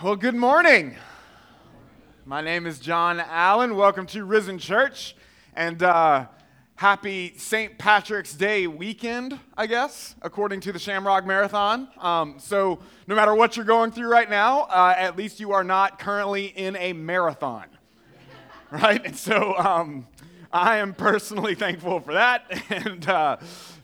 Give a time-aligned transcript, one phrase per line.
[0.00, 0.94] Well, good morning.
[2.24, 3.74] My name is John Allen.
[3.74, 5.16] Welcome to Risen Church.
[5.56, 6.26] And uh,
[6.76, 7.76] happy St.
[7.78, 11.88] Patrick's Day weekend, I guess, according to the Shamrock Marathon.
[11.98, 15.64] Um, so, no matter what you're going through right now, uh, at least you are
[15.64, 17.66] not currently in a marathon.
[18.70, 19.04] right?
[19.04, 20.06] And so, um,
[20.52, 22.44] I am personally thankful for that.
[22.70, 23.38] And uh,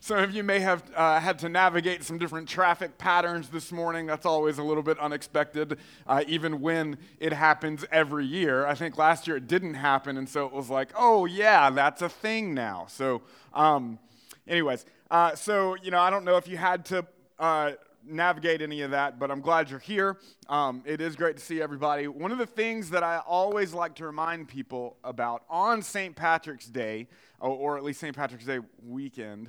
[0.05, 4.05] some of you may have uh, had to navigate some different traffic patterns this morning.
[4.05, 8.66] That's always a little bit unexpected, uh, even when it happens every year.
[8.66, 12.02] I think last year it didn't happen, and so it was like, oh, yeah, that's
[12.02, 12.84] a thing now.
[12.87, 13.23] So,
[13.55, 13.98] um,
[14.47, 17.06] anyways, uh, so, you know, I don't know if you had to
[17.39, 17.73] uh,
[18.06, 20.19] navigate any of that, but I'm glad you're here.
[20.50, 22.09] Um, it is great to see everybody.
[22.09, 26.14] One of the things that I always like to remind people about on St.
[26.14, 27.09] Patrick's Day,
[27.41, 28.14] or, or at least St.
[28.14, 29.48] Patrick's Day weekend,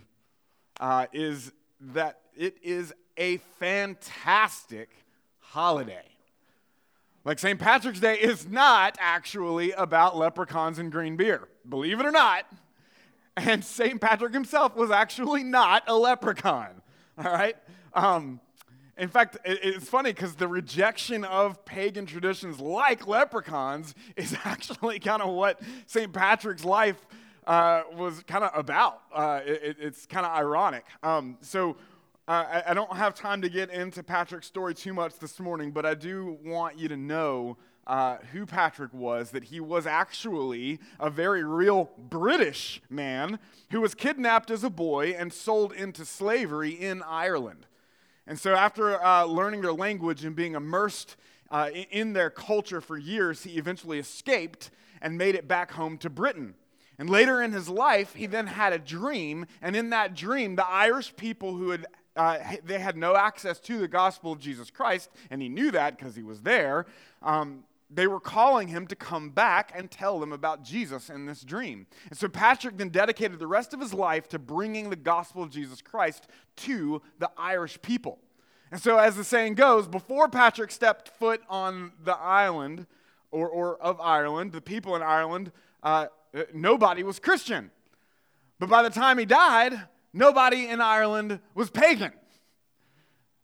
[0.79, 4.89] uh, is that it is a fantastic
[5.39, 6.03] holiday.
[7.23, 7.59] Like St.
[7.59, 12.46] Patrick's Day is not actually about leprechauns and green beer, believe it or not.
[13.35, 13.99] And St.
[13.99, 16.81] Patrick himself was actually not a leprechaun.
[17.18, 17.55] All right?
[17.93, 18.40] Um,
[18.98, 25.21] in fact, it's funny because the rejection of pagan traditions like leprechauns is actually kind
[25.21, 26.13] of what St.
[26.13, 27.05] Patrick's life
[27.48, 29.01] uh, was kind of about.
[29.13, 30.85] Uh, it, it's kind of ironic.
[31.04, 31.77] Um, so
[32.27, 35.71] uh, I, I, don't have time to get into Patrick's story too much this morning,
[35.71, 40.79] but I do want you to know uh, who Patrick was, that he was actually
[40.99, 43.37] a very real British man
[43.70, 47.68] who was kidnapped as a boy and sold into slavery in Ireland.
[48.26, 51.15] And so, after uh, learning their language and being immersed
[51.52, 56.09] uh, in their culture for years, he eventually escaped and made it back home to
[56.09, 56.55] Britain.
[56.98, 60.68] And later in his life, he then had a dream, and in that dream, the
[60.68, 65.09] Irish people who had uh, they had no access to the gospel of Jesus Christ,
[65.29, 66.85] and he knew that because he was there.
[67.22, 71.41] Um, they were calling him to come back and tell them about Jesus in this
[71.41, 71.85] dream.
[72.09, 75.50] And so Patrick then dedicated the rest of his life to bringing the gospel of
[75.50, 76.28] Jesus Christ
[76.58, 78.19] to the Irish people.
[78.72, 82.88] And so, as the saying goes, before Patrick stepped foot on the island
[83.30, 85.52] or, or of Ireland, the people in Ireland,
[85.84, 86.08] uh,
[86.53, 87.72] nobody was Christian.
[88.59, 89.73] But by the time he died,
[90.13, 92.13] nobody in Ireland was pagan.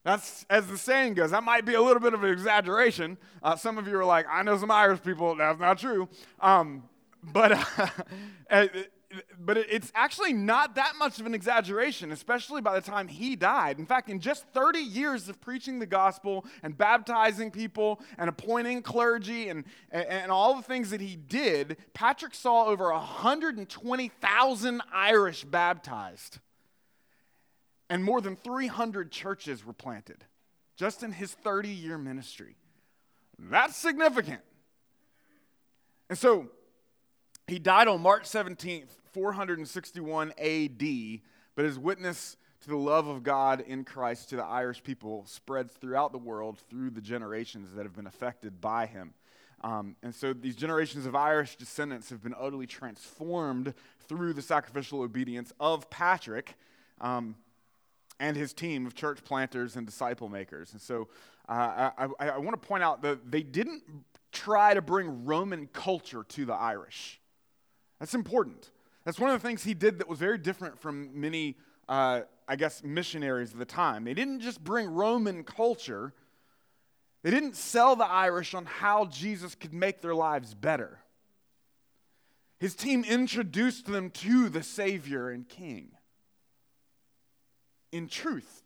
[0.04, 1.32] That's as the saying goes.
[1.32, 3.18] That might be a little bit of an exaggeration.
[3.44, 5.36] Uh, some of you are like, I know some Irish people.
[5.36, 6.10] That's not true.
[6.40, 6.84] Um,
[7.24, 7.88] but uh,
[8.50, 8.68] uh
[9.40, 13.80] but it's actually not that much of an exaggeration, especially by the time he died.
[13.80, 18.82] In fact, in just 30 years of preaching the gospel and baptizing people and appointing
[18.82, 26.40] clergy and, and all the things that he did, Patrick saw over 120,000 Irish baptized
[27.92, 30.24] and more than 300 churches were planted
[30.78, 32.56] just in his 30 year ministry.
[33.38, 34.40] That's significant.
[36.10, 36.48] And so
[37.48, 41.22] he died on March 17th, 461 AD,
[41.56, 45.74] but his witness to the love of God in Christ to the Irish people spreads
[45.74, 49.14] throughout the world through the generations that have been affected by him.
[49.64, 53.74] Um, and so these generations of Irish descendants have been utterly transformed
[54.08, 56.56] through the sacrificial obedience of Patrick.
[57.00, 57.36] Um,
[58.22, 60.72] and his team of church planters and disciple makers.
[60.72, 61.10] And so
[61.50, 63.84] uh, I, I, I want to point out that they didn't
[64.32, 67.20] try to bring Roman culture to the Irish.
[68.00, 68.70] That's important.
[69.04, 71.58] That's one of the things he did that was very different from many,
[71.90, 74.04] uh, I guess, missionaries of the time.
[74.04, 76.14] They didn't just bring Roman culture,
[77.24, 81.00] they didn't sell the Irish on how Jesus could make their lives better.
[82.60, 85.90] His team introduced them to the Savior and King
[87.92, 88.64] in truth.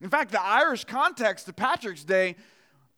[0.00, 2.36] In fact, the Irish context of Patrick's Day,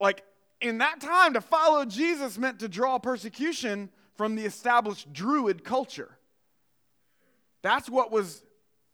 [0.01, 0.25] like
[0.61, 6.19] in that time, to follow Jesus meant to draw persecution from the established Druid culture.
[7.63, 8.43] That's what was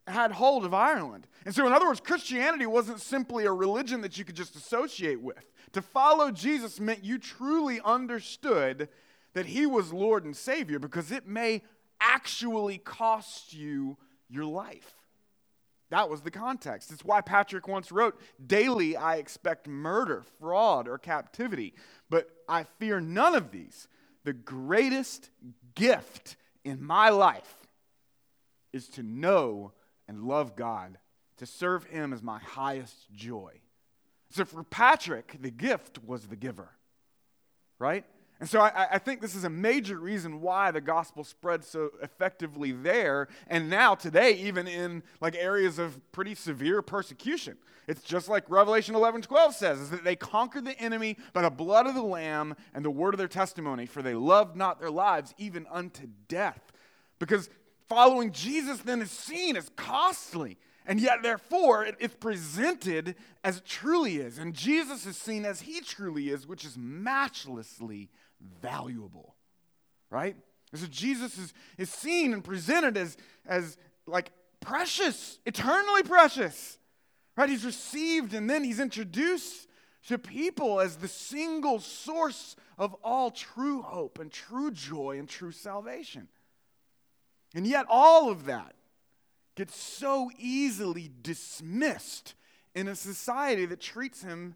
[0.06, 1.26] had hold of Ireland.
[1.44, 5.20] And so, in other words, Christianity wasn't simply a religion that you could just associate
[5.20, 5.52] with.
[5.72, 8.88] To follow Jesus meant you truly understood
[9.34, 11.62] that he was Lord and Savior because it may
[12.00, 13.96] actually cost you
[14.28, 14.94] your life.
[15.90, 16.90] That was the context.
[16.92, 21.74] It's why Patrick once wrote, Daily I expect murder, fraud, or captivity,
[22.10, 23.88] but I fear none of these.
[24.28, 25.30] The greatest
[25.74, 27.56] gift in my life
[28.74, 29.72] is to know
[30.06, 30.98] and love God,
[31.38, 33.52] to serve Him as my highest joy.
[34.28, 36.68] So for Patrick, the gift was the giver,
[37.78, 38.04] right?
[38.40, 41.90] And so I, I, think this is a major reason why the gospel spread so
[42.00, 47.56] effectively there, and now today, even in like areas of pretty severe persecution.
[47.88, 51.50] It's just like Revelation 11 12 says, is that they conquered the enemy by the
[51.50, 54.90] blood of the Lamb and the word of their testimony, for they loved not their
[54.90, 56.70] lives even unto death.
[57.18, 57.50] Because
[57.88, 60.58] following Jesus then is seen as costly.
[60.86, 63.14] And yet, therefore, it, it's presented
[63.44, 64.38] as it truly is.
[64.38, 68.08] And Jesus is seen as he truly is, which is matchlessly
[68.62, 69.34] valuable.
[70.10, 70.36] Right?
[70.72, 73.76] And so Jesus is, is seen and presented as, as
[74.06, 74.30] like
[74.60, 76.78] precious, eternally precious.
[77.36, 77.48] Right?
[77.48, 79.68] He's received and then he's introduced
[80.08, 85.52] to people as the single source of all true hope and true joy and true
[85.52, 86.28] salvation.
[87.54, 88.74] And yet, all of that
[89.54, 92.34] gets so easily dismissed
[92.74, 94.54] in a society that treats him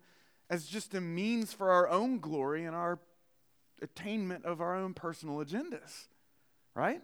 [0.48, 2.98] as just a means for our own glory and our
[3.82, 6.06] attainment of our own personal agendas,
[6.74, 7.02] right?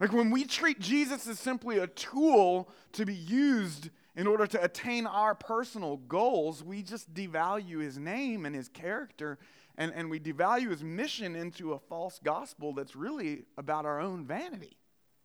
[0.00, 4.62] Like when we treat Jesus as simply a tool to be used in order to
[4.62, 9.38] attain our personal goals, we just devalue his name and his character,
[9.78, 14.24] and, and we devalue his mission into a false gospel that's really about our own
[14.24, 14.76] vanity,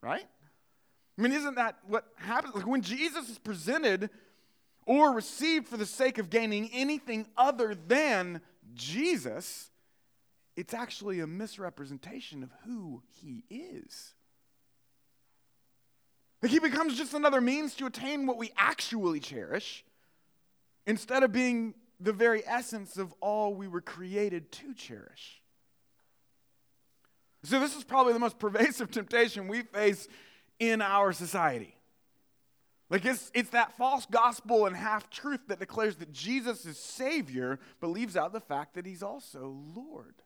[0.02, 0.26] right?
[1.18, 2.56] I mean, isn't that what happens?
[2.56, 4.10] Like when Jesus is presented
[4.86, 8.42] or received for the sake of gaining anything other than
[8.74, 9.71] Jesus,
[10.62, 14.14] it's actually a misrepresentation of who he is.
[16.44, 19.84] Like he becomes just another means to attain what we actually cherish
[20.86, 25.42] instead of being the very essence of all we were created to cherish.
[27.44, 30.08] So, this is probably the most pervasive temptation we face
[30.60, 31.76] in our society.
[32.92, 37.58] Like it's, it's that false gospel and half truth that declares that Jesus is Savior,
[37.80, 40.22] but leaves out the fact that He's also Lord.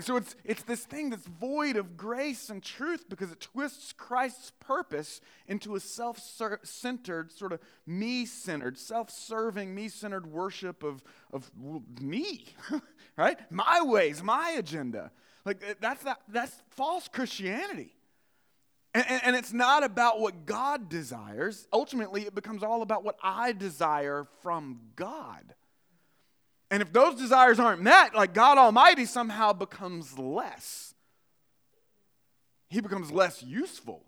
[0.00, 4.52] So it's, it's this thing that's void of grace and truth because it twists Christ's
[4.60, 6.20] purpose into a self
[6.62, 11.02] centered, sort of me centered, self serving, me centered worship of,
[11.32, 11.50] of
[12.00, 12.44] me,
[13.16, 13.38] right?
[13.50, 15.10] My ways, my agenda.
[15.44, 17.94] Like eh, that's, that, that's false Christianity.
[18.94, 21.68] And, and, it's not about what God desires.
[21.72, 25.54] Ultimately, it becomes all about what I desire from God.
[26.70, 30.94] And if those desires aren't met, like God Almighty somehow becomes less.
[32.68, 34.04] He becomes less useful.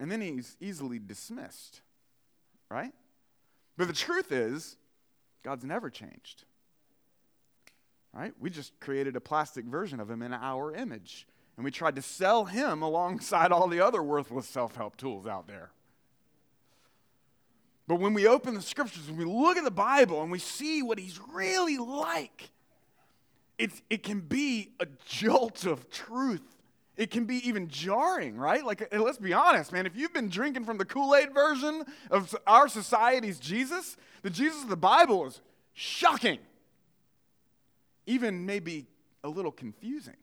[0.00, 1.82] And then he's easily dismissed,
[2.70, 2.92] right?
[3.76, 4.76] But the truth is,
[5.42, 6.44] God's never changed.
[8.14, 8.32] Right?
[8.38, 11.26] We just created a plastic version of him in our image.
[11.56, 15.46] And we tried to sell him alongside all the other worthless self help tools out
[15.46, 15.70] there.
[17.86, 20.82] But when we open the scriptures, when we look at the Bible and we see
[20.82, 22.50] what he's really like,
[23.58, 26.42] it's, it can be a jolt of truth.
[26.96, 28.64] It can be even jarring, right?
[28.64, 29.86] Like, eh, let's be honest, man.
[29.86, 34.62] If you've been drinking from the Kool Aid version of our society's Jesus, the Jesus
[34.62, 35.40] of the Bible is
[35.72, 36.38] shocking,
[38.06, 38.86] even maybe
[39.24, 40.16] a little confusing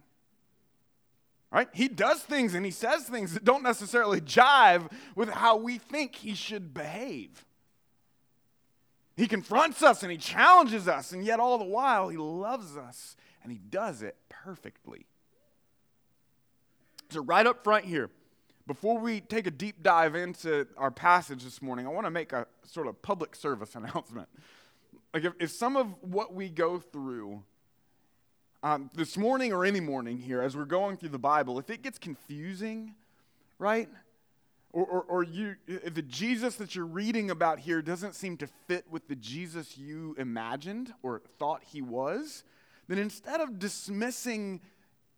[1.52, 1.68] right?
[1.74, 6.16] He does things and he says things that don't necessarily jive with how we think
[6.16, 7.46] he should behave.
[9.20, 13.18] He confronts us and he challenges us, and yet all the while he loves us
[13.44, 15.08] and he does it perfectly.
[17.10, 18.10] So, right up front here,
[18.66, 22.32] before we take a deep dive into our passage this morning, I want to make
[22.32, 24.30] a sort of public service announcement.
[25.14, 27.44] Like, if, if some of what we go through
[28.64, 31.82] um, this morning or any morning here, as we're going through the Bible, if it
[31.82, 32.96] gets confusing,
[33.58, 33.90] right?
[34.72, 38.86] Or, or, or you, the Jesus that you're reading about here doesn't seem to fit
[38.90, 42.44] with the Jesus you imagined or thought he was,
[42.88, 44.62] then instead of dismissing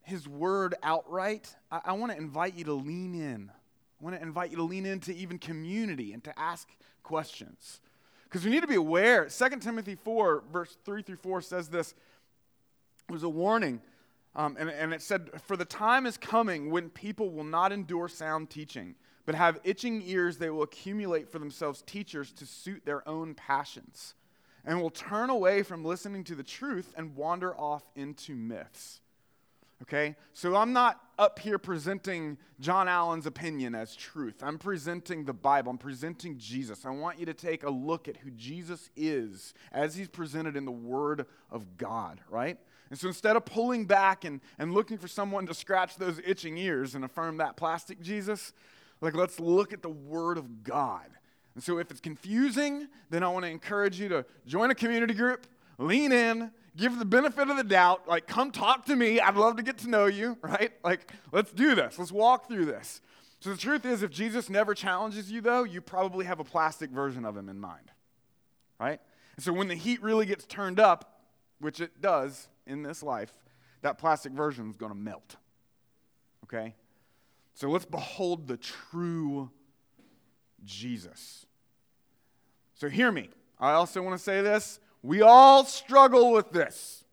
[0.04, 3.52] his word outright, I, I want to invite you to lean in.
[3.54, 6.70] I want to invite you to lean into even community and to ask
[7.04, 7.82] questions.
[8.24, 9.28] Because we need to be aware.
[9.28, 11.94] 2 Timothy 4, verse 3 through 4 says this
[13.10, 13.82] was a warning.
[14.36, 18.08] Um, and, and it said, For the time is coming when people will not endure
[18.08, 23.08] sound teaching, but have itching ears they will accumulate for themselves teachers to suit their
[23.08, 24.16] own passions,
[24.66, 29.02] and will turn away from listening to the truth and wander off into myths.
[29.82, 30.16] Okay?
[30.34, 34.44] So I'm not up here presenting John Allen's opinion as truth.
[34.44, 35.72] I'm presenting the Bible.
[35.72, 36.86] I'm presenting Jesus.
[36.86, 40.66] I want you to take a look at who Jesus is as he's presented in
[40.66, 42.58] the Word of God, right?
[42.90, 46.58] And so instead of pulling back and, and looking for someone to scratch those itching
[46.58, 48.54] ears and affirm that plastic Jesus,
[49.02, 51.08] like let's look at the Word of God.
[51.56, 55.14] And so if it's confusing, then I want to encourage you to join a community
[55.14, 58.08] group, lean in, give the benefit of the doubt.
[58.08, 59.20] Like, come talk to me.
[59.20, 60.72] I'd love to get to know you, right?
[60.84, 62.00] Like, let's do this.
[62.00, 63.02] Let's walk through this.
[63.40, 66.92] So the truth is, if Jesus never challenges you, though, you probably have a plastic
[66.92, 67.92] version of him in mind,
[68.80, 69.00] right?
[69.36, 71.22] And so when the heat really gets turned up,
[71.60, 73.34] which it does in this life,
[73.82, 75.38] that plastic version is going to melt,
[76.44, 76.76] okay?
[77.54, 79.52] So let's behold the true
[80.64, 81.46] Jesus.
[82.76, 83.30] So hear me.
[83.60, 84.80] I also want to say this.
[85.04, 87.04] We all struggle with this.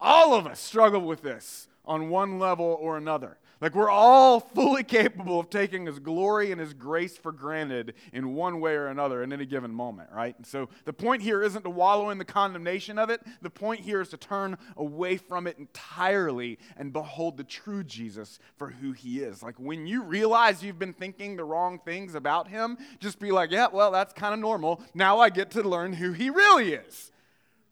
[0.00, 3.38] All of us struggle with this on one level or another.
[3.60, 8.34] Like we're all fully capable of taking his glory and his grace for granted in
[8.34, 10.36] one way or another in any given moment, right?
[10.36, 13.22] And so the point here isn't to wallow in the condemnation of it.
[13.40, 18.38] The point here is to turn away from it entirely and behold the true Jesus
[18.56, 19.42] for who he is.
[19.42, 23.50] Like when you realize you've been thinking the wrong things about him, just be like,
[23.50, 24.82] yeah, well, that's kind of normal.
[24.94, 27.10] Now I get to learn who he really is,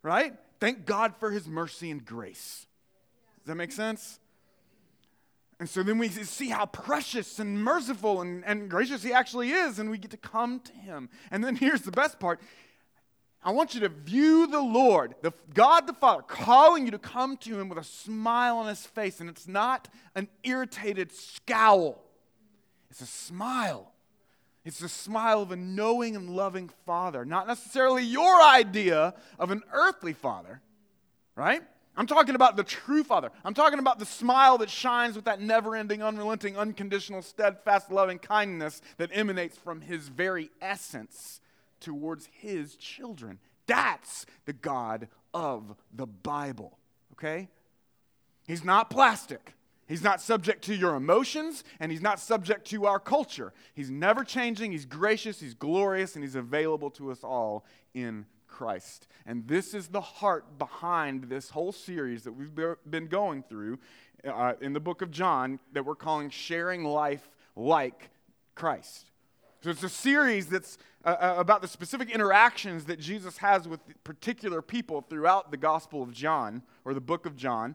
[0.02, 0.34] right?
[0.60, 2.66] Thank God for his mercy and grace.
[3.40, 4.18] Does that make sense?
[5.60, 9.78] And so then we see how precious and merciful and, and gracious he actually is,
[9.78, 11.08] and we get to come to him.
[11.30, 12.40] And then here's the best part
[13.46, 17.36] I want you to view the Lord, the God the Father, calling you to come
[17.38, 19.20] to him with a smile on his face.
[19.20, 22.02] And it's not an irritated scowl,
[22.90, 23.90] it's a smile.
[24.64, 29.62] It's the smile of a knowing and loving father, not necessarily your idea of an
[29.70, 30.62] earthly father,
[31.36, 31.62] right?
[31.96, 33.30] I'm talking about the true Father.
[33.44, 38.18] I'm talking about the smile that shines with that never ending, unrelenting, unconditional, steadfast, loving
[38.18, 41.40] kindness that emanates from His very essence
[41.80, 43.38] towards His children.
[43.66, 46.78] That's the God of the Bible,
[47.12, 47.48] okay?
[48.46, 49.54] He's not plastic.
[49.86, 53.52] He's not subject to your emotions, and he's not subject to our culture.
[53.74, 58.24] He's never changing, he's gracious, he's glorious, and he's available to us all in
[58.54, 59.08] Christ.
[59.26, 62.54] And this is the heart behind this whole series that we've
[62.88, 63.80] been going through
[64.24, 68.10] uh, in the book of John that we're calling Sharing Life Like
[68.54, 69.10] Christ.
[69.62, 73.80] So it's a series that's uh, uh about the specific interactions that Jesus has with
[74.04, 77.74] particular people throughout the Gospel of John or the book of John.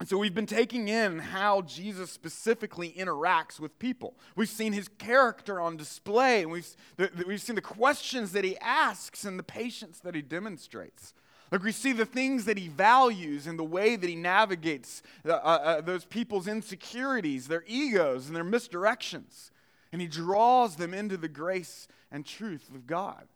[0.00, 4.14] And so we've been taking in how Jesus specifically interacts with people.
[4.34, 6.66] We've seen his character on display, and we've,
[6.96, 11.12] the, the, we've seen the questions that he asks and the patience that he demonstrates.
[11.52, 15.32] Like we see the things that he values and the way that he navigates uh,
[15.32, 19.50] uh, uh those people's insecurities, their egos, and their misdirections.
[19.92, 23.26] And he draws them into the grace and truth of God.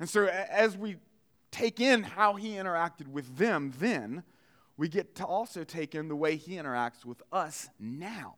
[0.00, 0.96] And so as we
[1.52, 4.24] take in how he interacted with them then,
[4.76, 8.34] we get to also take in the way he interacts with us now.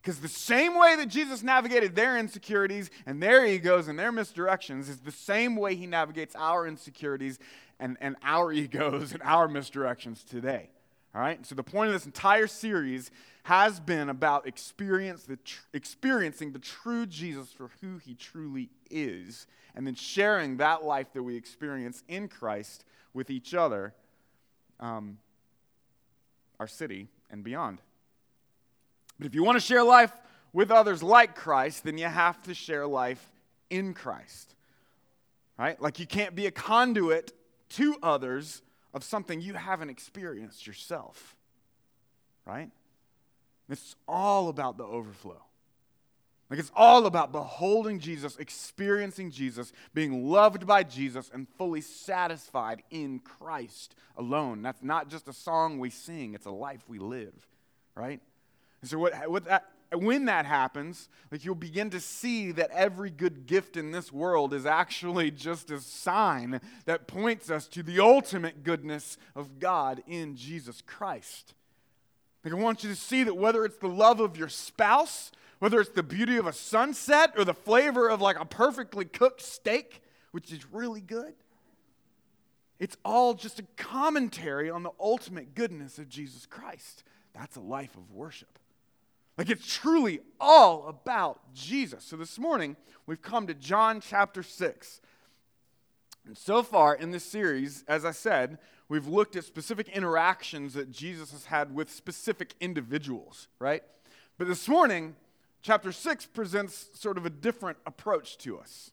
[0.00, 4.88] Because the same way that Jesus navigated their insecurities and their egos and their misdirections
[4.88, 7.38] is the same way he navigates our insecurities
[7.80, 10.70] and, and our egos and our misdirections today.
[11.14, 11.44] All right?
[11.44, 13.10] So, the point of this entire series
[13.44, 19.46] has been about experience the tr- experiencing the true Jesus for who he truly is,
[19.74, 23.94] and then sharing that life that we experience in Christ with each other.
[24.80, 25.18] Um,
[26.58, 27.80] our city, and beyond.
[29.18, 30.12] But if you want to share life
[30.52, 33.30] with others like Christ, then you have to share life
[33.70, 34.54] in Christ.
[35.58, 35.80] Right?
[35.80, 37.32] Like you can't be a conduit
[37.70, 38.62] to others
[38.94, 41.36] of something you haven't experienced yourself.
[42.46, 42.70] Right?
[43.68, 45.42] It's all about the overflow.
[46.50, 52.82] Like it's all about beholding Jesus, experiencing Jesus, being loved by Jesus, and fully satisfied
[52.90, 54.62] in Christ alone.
[54.62, 57.34] That's not just a song we sing, it's a life we live,
[57.94, 58.20] right?
[58.80, 63.10] And so, what, what that, when that happens, like you'll begin to see that every
[63.10, 68.00] good gift in this world is actually just a sign that points us to the
[68.00, 71.54] ultimate goodness of God in Jesus Christ.
[72.44, 75.80] Like I want you to see that whether it's the love of your spouse, whether
[75.80, 80.02] it's the beauty of a sunset or the flavor of like a perfectly cooked steak,
[80.30, 81.34] which is really good.
[82.78, 87.02] It's all just a commentary on the ultimate goodness of Jesus Christ.
[87.34, 88.58] That's a life of worship.
[89.36, 92.04] Like it's truly all about Jesus.
[92.04, 95.00] So this morning, we've come to John chapter 6.
[96.26, 100.90] And so far in this series, as I said, we've looked at specific interactions that
[100.90, 103.82] Jesus has had with specific individuals, right?
[104.36, 105.16] But this morning,
[105.62, 108.92] chapter 6 presents sort of a different approach to us.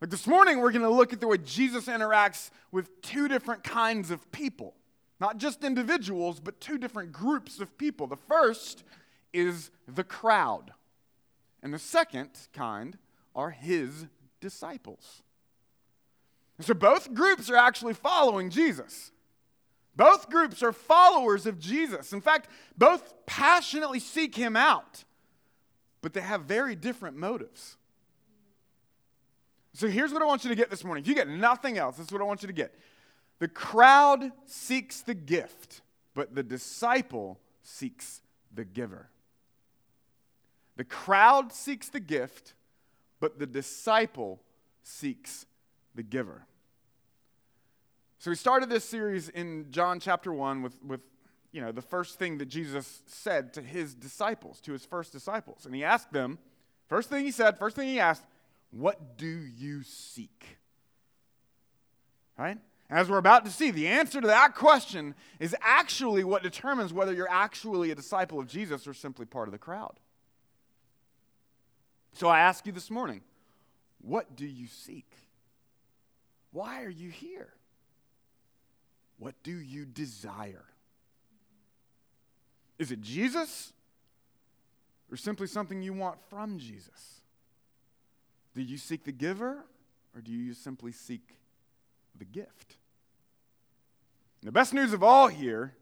[0.00, 3.64] Like this morning, we're going to look at the way Jesus interacts with two different
[3.64, 4.74] kinds of people.
[5.20, 8.06] Not just individuals, but two different groups of people.
[8.06, 8.84] The first
[9.32, 10.72] is the crowd,
[11.62, 12.96] and the second kind
[13.34, 14.06] are his
[14.40, 15.22] disciples.
[16.60, 19.12] So both groups are actually following Jesus.
[19.96, 22.12] Both groups are followers of Jesus.
[22.12, 25.04] In fact, both passionately seek him out,
[26.00, 27.76] but they have very different motives.
[29.74, 31.04] So here's what I want you to get this morning.
[31.04, 32.74] If you get nothing else, this is what I want you to get.
[33.38, 35.82] The crowd seeks the gift,
[36.14, 39.08] but the disciple seeks the giver.
[40.76, 42.54] The crowd seeks the gift,
[43.20, 44.40] but the disciple
[44.82, 45.46] seeks
[45.94, 46.46] the giver.
[48.18, 51.00] So we started this series in John chapter 1 with, with
[51.52, 55.64] you know, the first thing that Jesus said to his disciples, to his first disciples.
[55.64, 56.38] And he asked them,
[56.88, 58.24] first thing he said, first thing he asked,
[58.70, 60.58] what do you seek?
[62.38, 62.58] Right?
[62.90, 67.12] As we're about to see, the answer to that question is actually what determines whether
[67.12, 69.98] you're actually a disciple of Jesus or simply part of the crowd.
[72.12, 73.22] So I ask you this morning,
[74.00, 75.10] what do you seek?
[76.50, 77.52] Why are you here?
[79.18, 80.64] What do you desire?
[82.78, 83.72] Is it Jesus
[85.10, 87.22] or simply something you want from Jesus?
[88.54, 89.64] Do you seek the giver
[90.14, 91.36] or do you simply seek
[92.16, 92.76] the gift?
[94.42, 95.74] The best news of all here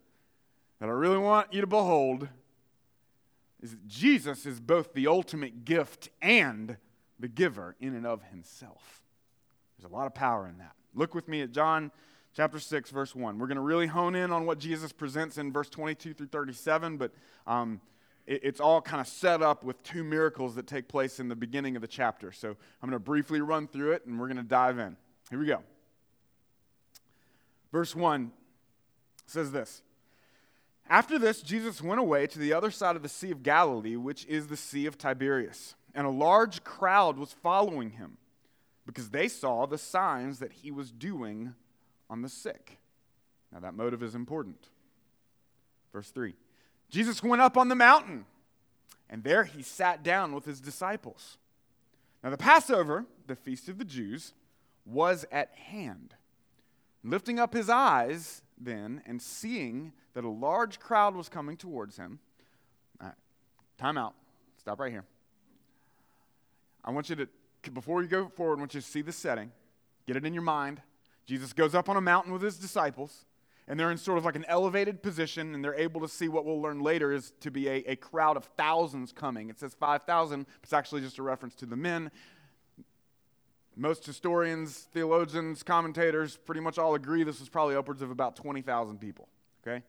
[0.80, 2.28] that I really want you to behold
[3.62, 6.76] is that Jesus is both the ultimate gift and
[7.18, 9.02] the giver in and of himself.
[9.78, 10.72] There's a lot of power in that.
[10.94, 11.90] Look with me at John
[12.36, 13.38] chapter 6, verse 1.
[13.38, 16.98] We're going to really hone in on what Jesus presents in verse 22 through 37,
[16.98, 17.12] but
[17.46, 17.80] um,
[18.26, 21.34] it, it's all kind of set up with two miracles that take place in the
[21.34, 22.32] beginning of the chapter.
[22.32, 24.98] So I'm going to briefly run through it and we're going to dive in.
[25.30, 25.62] Here we go.
[27.72, 28.30] Verse 1
[29.26, 29.80] says this
[30.90, 34.26] After this, Jesus went away to the other side of the Sea of Galilee, which
[34.26, 38.18] is the Sea of Tiberias, and a large crowd was following him
[38.84, 41.54] because they saw the signs that he was doing
[42.08, 42.78] on the sick.
[43.52, 44.68] Now, that motive is important.
[45.92, 46.34] Verse 3
[46.90, 48.26] Jesus went up on the mountain,
[49.08, 51.38] and there he sat down with his disciples.
[52.22, 54.32] Now, the Passover, the feast of the Jews,
[54.84, 56.14] was at hand.
[57.04, 62.18] Lifting up his eyes, then, and seeing that a large crowd was coming towards him,
[63.00, 63.12] right,
[63.78, 64.14] time out.
[64.58, 65.04] Stop right here.
[66.84, 67.28] I want you to,
[67.72, 69.52] before you go forward, I want you to see the setting,
[70.06, 70.80] get it in your mind.
[71.26, 73.24] Jesus goes up on a mountain with his disciples,
[73.68, 76.44] and they're in sort of like an elevated position, and they're able to see what
[76.44, 79.50] we'll learn later is to be a, a crowd of thousands coming.
[79.50, 82.10] It says 5,000, but it's actually just a reference to the men.
[83.74, 88.98] Most historians, theologians, commentators pretty much all agree this was probably upwards of about 20,000
[88.98, 89.28] people,
[89.66, 89.82] okay?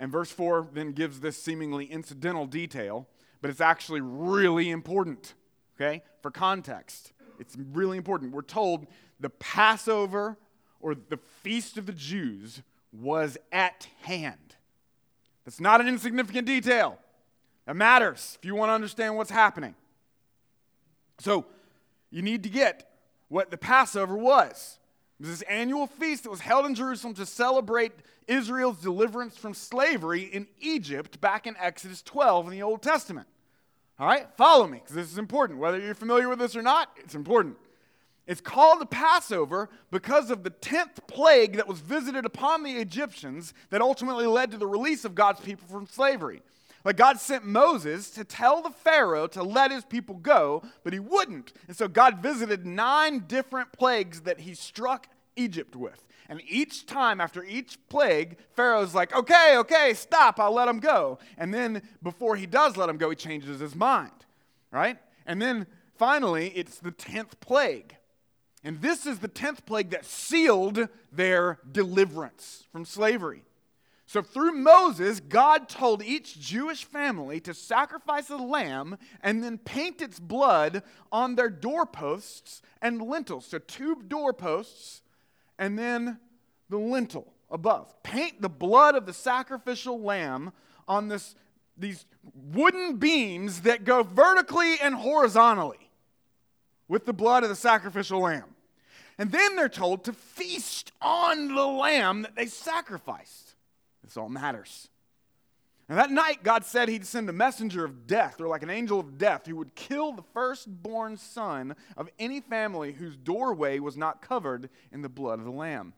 [0.00, 3.06] And verse 4 then gives this seemingly incidental detail,
[3.40, 5.34] but it's actually really important,
[5.76, 7.12] okay, for context.
[7.38, 8.32] It's really important.
[8.32, 8.86] We're told
[9.22, 10.36] the Passover
[10.80, 12.60] or the feast of the Jews
[12.92, 14.56] was at hand.
[15.44, 16.98] That's not an insignificant detail.
[17.66, 19.74] It matters if you want to understand what's happening.
[21.18, 21.46] So,
[22.10, 22.90] you need to get
[23.28, 24.78] what the Passover was.
[25.18, 27.92] It was this annual feast that was held in Jerusalem to celebrate
[28.26, 33.28] Israel's deliverance from slavery in Egypt back in Exodus 12 in the Old Testament.
[33.98, 35.60] All right, follow me because this is important.
[35.60, 37.56] Whether you're familiar with this or not, it's important.
[38.32, 43.52] It's called the Passover because of the 10th plague that was visited upon the Egyptians
[43.68, 46.40] that ultimately led to the release of God's people from slavery.
[46.82, 50.98] Like God sent Moses to tell the Pharaoh to let his people go, but he
[50.98, 51.52] wouldn't.
[51.68, 56.02] And so God visited nine different plagues that he struck Egypt with.
[56.30, 61.18] And each time after each plague, Pharaoh's like, okay, okay, stop, I'll let him go.
[61.36, 64.24] And then before he does let him go, he changes his mind,
[64.70, 64.96] right?
[65.26, 65.66] And then
[65.98, 67.96] finally, it's the 10th plague.
[68.64, 73.42] And this is the 10th plague that sealed their deliverance from slavery.
[74.06, 80.02] So, through Moses, God told each Jewish family to sacrifice a lamb and then paint
[80.02, 83.46] its blood on their doorposts and lintels.
[83.46, 85.00] So, two doorposts
[85.58, 86.18] and then
[86.68, 88.02] the lintel above.
[88.02, 90.52] Paint the blood of the sacrificial lamb
[90.86, 91.34] on this,
[91.78, 95.90] these wooden beams that go vertically and horizontally
[96.86, 98.51] with the blood of the sacrificial lamb.
[99.18, 103.54] And then they're told to feast on the lamb that they sacrificed.
[104.02, 104.88] This all matters.
[105.88, 108.98] And that night, God said He'd send a messenger of death, or like an angel
[108.98, 114.22] of death, who would kill the firstborn son of any family whose doorway was not
[114.22, 115.92] covered in the blood of the Lamb.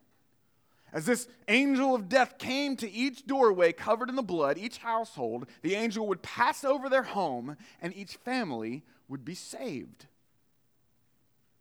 [0.93, 5.47] As this angel of death came to each doorway covered in the blood, each household,
[5.63, 10.07] the angel would pass over their home, and each family would be saved.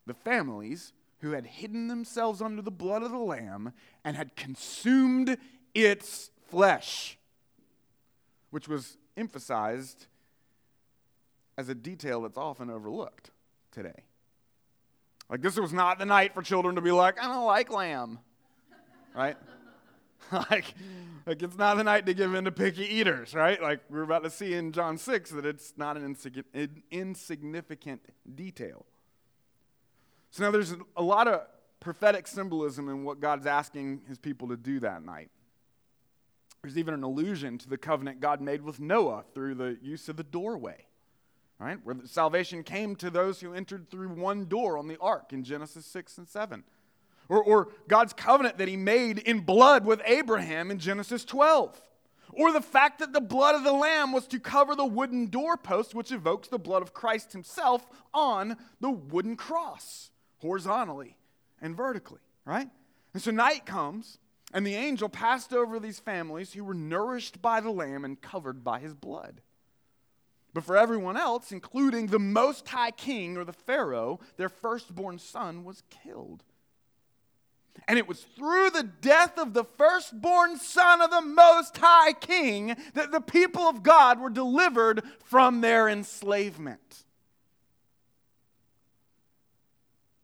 [0.05, 3.71] The families who had hidden themselves under the blood of the Lamb
[4.03, 5.37] and had consumed
[5.73, 7.17] its flesh,
[8.49, 10.07] which was emphasized
[11.57, 13.31] as a detail that's often overlooked
[13.71, 14.03] today.
[15.29, 18.19] Like, this was not the night for children to be like, I don't like lamb,
[19.15, 19.37] right?
[20.33, 20.73] like,
[21.25, 23.61] like, it's not the night to give in to picky eaters, right?
[23.61, 26.17] Like, we're about to see in John 6 that it's not an
[26.91, 28.01] insignificant
[28.35, 28.85] detail.
[30.33, 31.41] So now there's a lot of
[31.79, 35.29] prophetic symbolism in what God's asking his people to do that night.
[36.63, 40.17] There's even an allusion to the covenant God made with Noah through the use of
[40.17, 40.87] the doorway,
[41.59, 41.77] right?
[41.83, 45.85] Where salvation came to those who entered through one door on the ark in Genesis
[45.85, 46.63] 6 and 7.
[47.29, 51.79] Or, or God's covenant that he made in blood with Abraham in Genesis 12.
[52.31, 55.93] Or the fact that the blood of the Lamb was to cover the wooden doorpost,
[55.93, 60.09] which evokes the blood of Christ himself on the wooden cross,
[60.43, 61.15] horizontally
[61.61, 62.69] and vertically, right?
[63.13, 64.19] And so night comes,
[64.53, 68.63] and the angel passed over these families who were nourished by the Lamb and covered
[68.63, 69.41] by his blood.
[70.53, 75.63] But for everyone else, including the Most High King or the Pharaoh, their firstborn son
[75.63, 76.43] was killed.
[77.87, 82.75] And it was through the death of the firstborn son of the Most High King
[82.93, 87.05] that the people of God were delivered from their enslavement.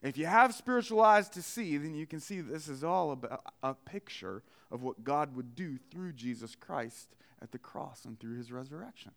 [0.02, 3.44] If you have spiritual eyes to see, then you can see this is all about
[3.62, 7.10] a picture of what God would do through Jesus Christ
[7.42, 9.12] at the cross and through his resurrection.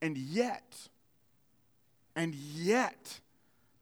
[0.00, 0.88] And yet,
[2.16, 3.20] and yet,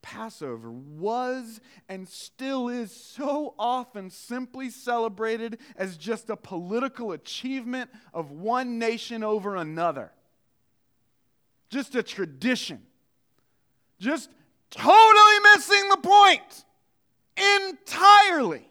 [0.03, 8.31] Passover was and still is so often simply celebrated as just a political achievement of
[8.31, 10.12] one nation over another.
[11.69, 12.83] Just a tradition.
[14.01, 14.31] Just
[14.70, 16.64] totally missing the point
[17.37, 18.68] entirely.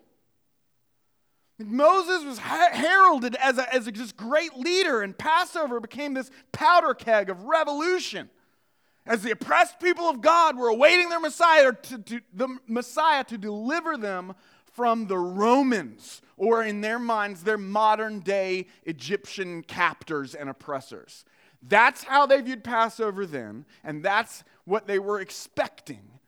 [1.60, 6.93] Moses was heralded as a, as a just great leader, and Passover became this powder
[6.93, 8.29] keg of revolution
[9.07, 13.38] as the oppressed people of God were awaiting their Messiah to, to, the Messiah to
[13.38, 14.36] deliver them
[14.73, 21.25] from the Romans, or in their minds, their modern day Egyptian captors and oppressors.
[21.63, 26.19] That's how they viewed Passover then, and that's what they were expecting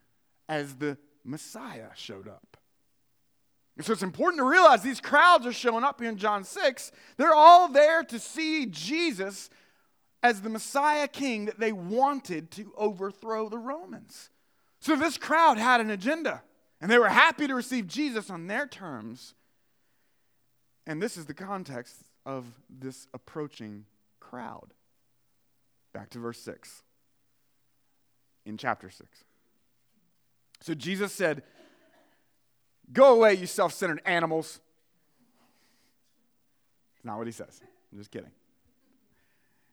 [0.48, 2.56] as the Messiah showed up.
[3.76, 6.92] And so it's important to realize these crowds are showing up in John 6.
[7.18, 9.50] They're all there to see Jesus
[10.24, 14.30] as the Messiah king that they wanted to overthrow the Romans.
[14.80, 16.42] So this crowd had an agenda,
[16.80, 19.34] and they were happy to receive Jesus on their terms.
[20.88, 23.86] And this is the context of this approaching
[24.22, 24.74] crowd.
[25.94, 26.84] Back to verse 6
[28.50, 29.08] in chapter 6.
[30.62, 31.44] So Jesus said,
[32.92, 34.60] Go away, you self centered animals.
[36.96, 37.62] It's not what he says.
[37.92, 38.32] I'm just kidding.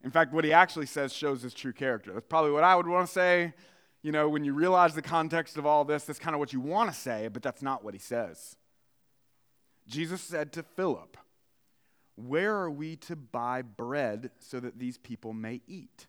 [0.05, 2.13] In fact, what he actually says shows his true character.
[2.13, 3.55] That's probably what I would want to say.
[4.03, 6.61] You know, when you realize the context of all this, that's kind of what you
[6.61, 8.55] want to say, but that's not what he says.
[9.89, 11.17] Jesus said to Philip,
[12.15, 16.07] Where are we to buy bread so that these people may eat?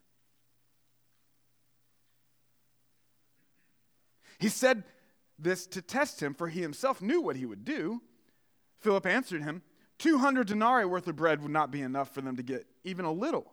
[4.38, 4.84] He said
[5.38, 8.02] this to test him, for he himself knew what he would do.
[8.80, 9.62] Philip answered him,
[9.98, 13.12] 200 denarii worth of bread would not be enough for them to get even a
[13.12, 13.52] little.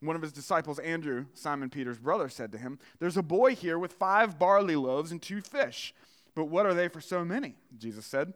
[0.00, 3.78] One of his disciples, Andrew, Simon Peter's brother, said to him, There's a boy here
[3.78, 5.94] with five barley loaves and two fish.
[6.34, 7.56] But what are they for so many?
[7.78, 8.34] Jesus said,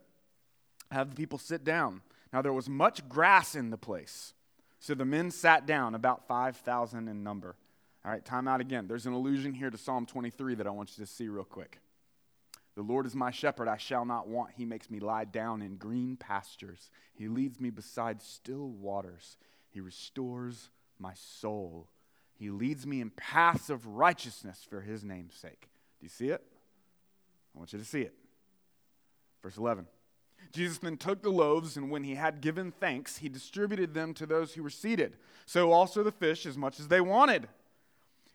[0.90, 2.02] Have the people sit down.
[2.32, 4.34] Now there was much grass in the place.
[4.80, 7.56] So the men sat down, about 5,000 in number.
[8.04, 8.86] All right, time out again.
[8.86, 11.80] There's an allusion here to Psalm 23 that I want you to see real quick.
[12.76, 14.52] The Lord is my shepherd, I shall not want.
[14.56, 16.90] He makes me lie down in green pastures.
[17.12, 19.36] He leads me beside still waters.
[19.68, 21.88] He restores my soul.
[22.34, 25.68] He leads me in paths of righteousness for his name's sake.
[25.98, 26.40] Do you see it?
[27.54, 28.14] I want you to see it.
[29.42, 29.86] Verse 11.
[30.52, 34.24] Jesus then took the loaves, and when he had given thanks, he distributed them to
[34.24, 35.16] those who were seated.
[35.46, 37.48] So also the fish, as much as they wanted.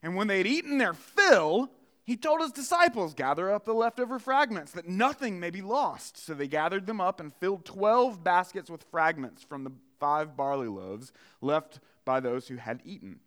[0.03, 1.71] And when they had eaten their fill,
[2.03, 6.17] he told his disciples, Gather up the leftover fragments, that nothing may be lost.
[6.17, 10.67] So they gathered them up and filled 12 baskets with fragments from the five barley
[10.67, 13.21] loaves left by those who had eaten.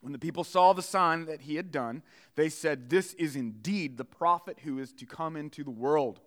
[0.00, 2.02] When the people saw the sign that he had done,
[2.34, 6.20] they said, This is indeed the prophet who is to come into the world.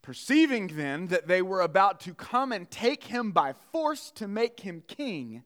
[0.00, 4.60] Perceiving then that they were about to come and take him by force to make
[4.60, 5.42] him king,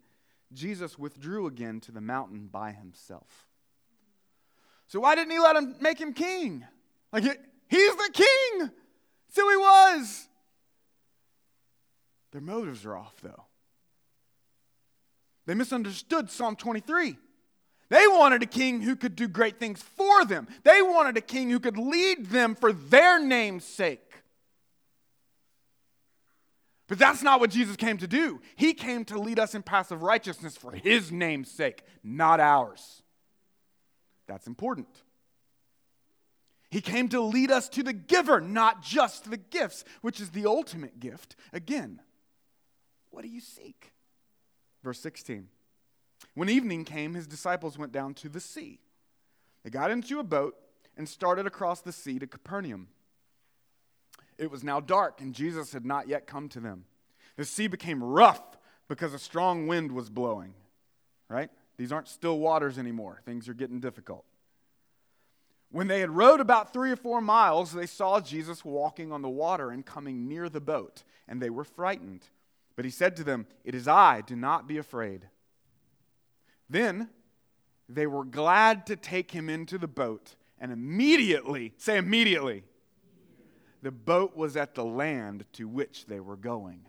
[0.53, 3.47] Jesus withdrew again to the mountain by himself.
[4.87, 6.67] So, why didn't he let him make him king?
[7.13, 7.25] Like,
[7.73, 8.59] He's the king.
[8.59, 10.29] That's who he was.
[12.33, 13.45] Their motives are off, though.
[15.47, 17.17] They misunderstood Psalm 23.
[17.89, 20.49] They wanted a king who could do great things for them.
[20.65, 24.12] They wanted a king who could lead them for their name's sake.
[26.89, 28.41] But that's not what Jesus came to do.
[28.57, 33.03] He came to lead us in paths of righteousness for his name's sake, not ours.
[34.27, 34.89] That's important.
[36.71, 40.47] He came to lead us to the giver, not just the gifts, which is the
[40.47, 41.37] ultimate gift.
[41.53, 42.01] Again,
[43.11, 43.93] what do you seek?
[44.83, 45.49] Verse 16.
[46.35, 48.81] When evening came, his disciples went down to the sea.
[49.63, 50.57] They got into a boat
[50.97, 52.89] and started across the sea to Capernaum.
[54.39, 56.85] It was now dark, and Jesus had not yet come to them.
[57.37, 58.43] The sea became rough
[58.89, 60.55] because a strong wind was blowing.
[61.29, 61.51] Right?
[61.77, 63.21] These aren't still waters anymore.
[63.25, 64.25] Things are getting difficult.
[65.71, 69.29] When they had rowed about three or four miles, they saw Jesus walking on the
[69.31, 72.27] water and coming near the boat, and they were frightened.
[72.77, 75.29] But he said to them, It is I, do not be afraid.
[76.69, 77.09] Then
[77.89, 82.65] they were glad to take him into the boat, and immediately, say immediately,
[83.83, 86.87] the boat was at the land to which they were going.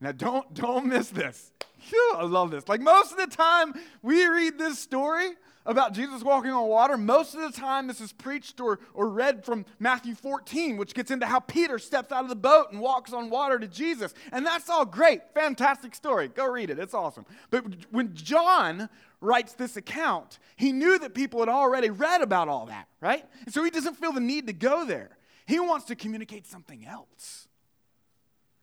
[0.00, 1.50] Now, don't, don't miss this.
[1.88, 2.68] Whew, I love this.
[2.68, 5.30] Like most of the time we read this story,
[5.66, 9.44] about Jesus walking on water, most of the time this is preached or, or read
[9.44, 13.12] from Matthew 14, which gets into how Peter steps out of the boat and walks
[13.12, 14.14] on water to Jesus.
[14.32, 15.22] And that's all great.
[15.34, 16.28] Fantastic story.
[16.28, 16.78] Go read it.
[16.78, 17.26] It's awesome.
[17.50, 18.88] But when John
[19.20, 23.24] writes this account, he knew that people had already read about all that, right?
[23.44, 25.15] And so he doesn't feel the need to go there.
[25.46, 27.48] He wants to communicate something else.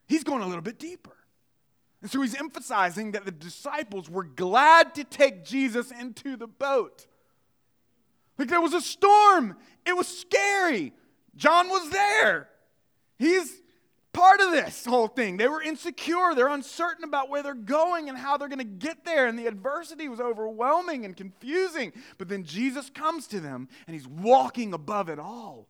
[0.08, 1.16] He's going a little bit deeper.
[2.02, 7.08] And so he's emphasizing that the disciples were glad to take Jesus into the boat.
[8.38, 10.94] Like there was a storm, it was scary.
[11.36, 12.50] John was there.
[13.18, 13.62] He's
[14.12, 15.38] part of this whole thing.
[15.38, 19.06] They were insecure, they're uncertain about where they're going and how they're going to get
[19.06, 19.28] there.
[19.28, 21.94] And the adversity was overwhelming and confusing.
[22.18, 25.68] But then Jesus comes to them and he's walking above it all.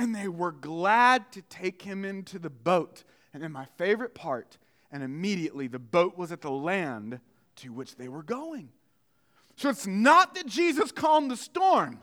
[0.00, 3.04] And they were glad to take him into the boat.
[3.34, 4.56] And then my favorite part
[4.90, 7.20] and immediately the boat was at the land
[7.56, 8.70] to which they were going.
[9.56, 12.00] So it's not that Jesus calmed the storm,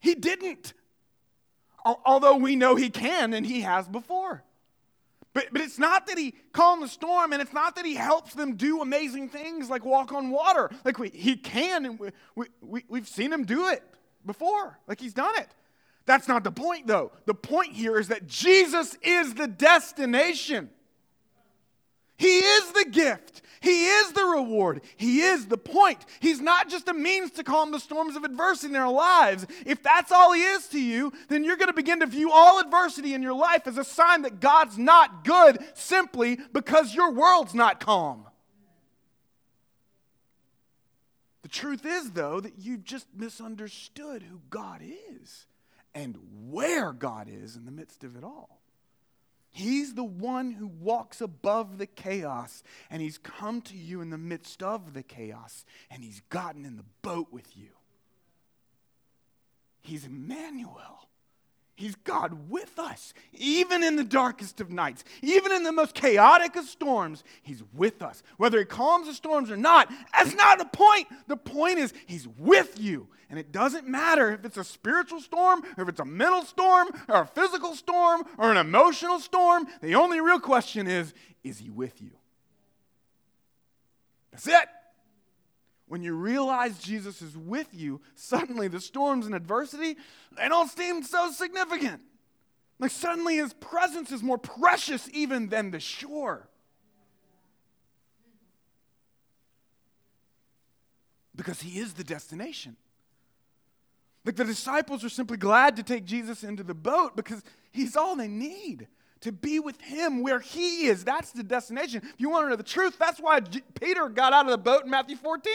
[0.00, 0.74] he didn't.
[1.82, 4.44] Although we know he can and he has before.
[5.32, 8.34] But, but it's not that he calmed the storm and it's not that he helps
[8.34, 10.70] them do amazing things like walk on water.
[10.84, 13.82] Like we, he can and we, we, we, we've seen him do it
[14.26, 14.78] before.
[14.86, 15.48] Like he's done it.
[16.06, 17.12] That's not the point though.
[17.24, 20.70] The point here is that Jesus is the destination.
[22.16, 23.42] He is the gift.
[23.60, 24.82] He is the reward.
[24.96, 26.04] He is the point.
[26.20, 29.46] He's not just a means to calm the storms of adversity in our lives.
[29.64, 32.60] If that's all He is to you, then you're going to begin to view all
[32.60, 37.54] adversity in your life as a sign that God's not good simply because your world's
[37.54, 38.26] not calm.
[41.40, 45.46] The truth is, though, that you've just misunderstood who God is
[45.94, 46.18] and
[46.50, 48.60] where God is in the midst of it all.
[49.50, 54.18] He's the one who walks above the chaos, and He's come to you in the
[54.18, 57.68] midst of the chaos, and He's gotten in the boat with you.
[59.80, 61.08] He's Emmanuel.
[61.76, 66.54] He's God with us, even in the darkest of nights, even in the most chaotic
[66.54, 67.24] of storms.
[67.42, 68.22] He's with us.
[68.36, 71.08] Whether He calms the storms or not, that's not the point.
[71.26, 73.08] The point is, He's with you.
[73.28, 76.88] And it doesn't matter if it's a spiritual storm, or if it's a mental storm,
[77.08, 79.66] or a physical storm, or an emotional storm.
[79.80, 82.12] The only real question is, is He with you?
[84.30, 84.68] That's it.
[85.86, 89.96] When you realize Jesus is with you, suddenly the storms and adversity,
[90.36, 92.00] they don't seem so significant.
[92.78, 96.48] Like suddenly his presence is more precious even than the shore.
[101.36, 102.76] Because he is the destination.
[104.24, 107.42] Like the disciples are simply glad to take Jesus into the boat because
[107.72, 108.88] he's all they need
[109.24, 111.02] to be with him where he is.
[111.02, 112.02] That's the destination.
[112.04, 114.58] If you want to know the truth, that's why J- Peter got out of the
[114.58, 115.52] boat in Matthew 14.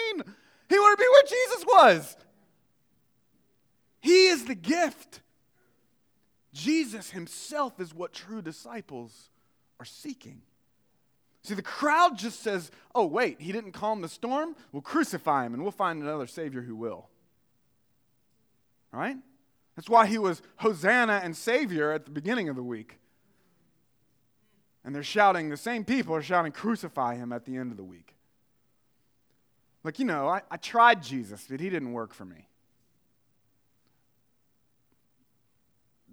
[0.68, 2.18] He wanted to be where Jesus was.
[4.02, 5.22] He is the gift.
[6.52, 9.30] Jesus himself is what true disciples
[9.80, 10.42] are seeking.
[11.44, 14.56] See, the crowd just says, oh, wait, he didn't calm the storm?
[14.72, 17.08] We'll crucify him and we'll find another Savior who will.
[18.92, 19.18] Right?
[19.76, 23.00] That's why he was Hosanna and Savior at the beginning of the week.
[24.84, 27.84] And they're shouting, the same people are shouting, crucify him at the end of the
[27.84, 28.16] week.
[29.84, 32.50] Like, you know, I, I tried Jesus, but he didn't work for me.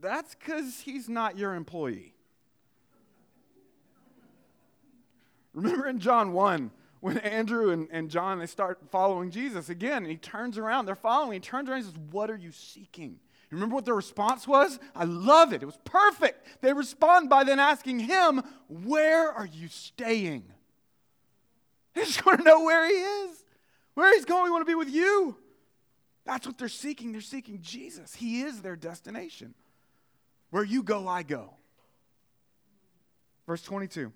[0.00, 2.14] that's because he's not your employee.
[5.52, 10.11] Remember in John 1, when Andrew and, and John they start following Jesus again, and
[10.11, 13.18] he turns around, they're following, he turns around and says, What are you seeking?
[13.50, 14.78] Remember what their response was?
[14.94, 15.62] I love it.
[15.62, 16.46] It was perfect.
[16.62, 20.44] They respond by then asking him, Where are you staying?
[21.94, 23.44] They just want to know where he is,
[23.94, 24.44] where he's going.
[24.44, 25.37] We want to be with you.
[26.24, 27.12] That's what they're seeking.
[27.12, 28.14] They're seeking Jesus.
[28.14, 29.54] He is their destination.
[30.50, 31.54] Where you go, I go.
[33.46, 34.12] Verse 22.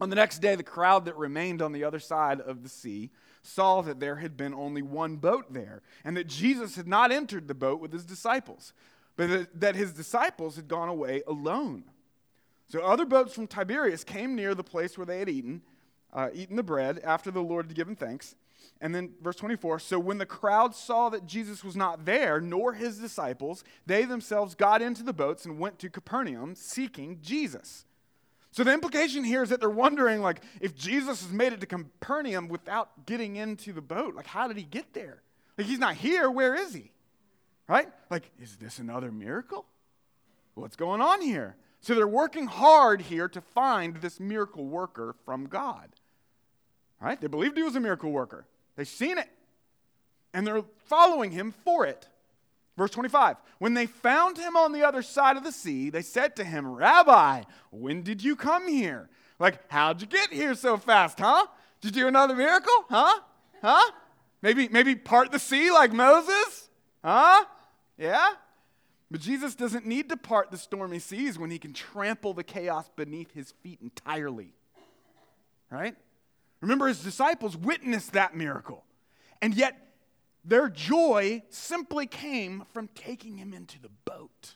[0.00, 3.10] On the next day, the crowd that remained on the other side of the sea
[3.42, 7.48] saw that there had been only one boat there, and that Jesus had not entered
[7.48, 8.72] the boat with his disciples,
[9.16, 11.84] but that his disciples had gone away alone.
[12.68, 15.62] So other boats from Tiberias came near the place where they had eaten,
[16.12, 18.36] uh, eaten the bread after the Lord had given thanks.
[18.80, 22.74] And then verse 24 So when the crowd saw that Jesus was not there, nor
[22.74, 27.84] his disciples, they themselves got into the boats and went to Capernaum seeking Jesus.
[28.52, 31.66] So the implication here is that they're wondering, like, if Jesus has made it to
[31.66, 35.22] Capernaum without getting into the boat, like, how did he get there?
[35.56, 36.30] Like, he's not here.
[36.30, 36.90] Where is he?
[37.68, 37.88] Right?
[38.10, 39.66] Like, is this another miracle?
[40.54, 41.56] What's going on here?
[41.80, 45.88] So they're working hard here to find this miracle worker from God.
[47.00, 47.20] Right?
[47.20, 48.46] They believed he was a miracle worker.
[48.76, 49.28] They've seen it.
[50.34, 52.08] And they're following him for it.
[52.80, 56.34] Verse 25 When they found him on the other side of the sea, they said
[56.36, 59.10] to him, Rabbi, when did you come here?
[59.38, 61.44] Like, how'd you get here so fast, huh?
[61.82, 62.72] Did you do another miracle?
[62.88, 63.20] Huh?
[63.60, 63.92] Huh?
[64.40, 66.70] Maybe, maybe part the sea like Moses?
[67.04, 67.44] Huh?
[67.98, 68.30] Yeah?
[69.10, 72.88] But Jesus doesn't need to part the stormy seas when he can trample the chaos
[72.96, 74.54] beneath his feet entirely.
[75.70, 75.96] Right?
[76.62, 78.86] Remember, his disciples witnessed that miracle.
[79.42, 79.89] And yet,
[80.44, 84.54] their joy simply came from taking him into the boat.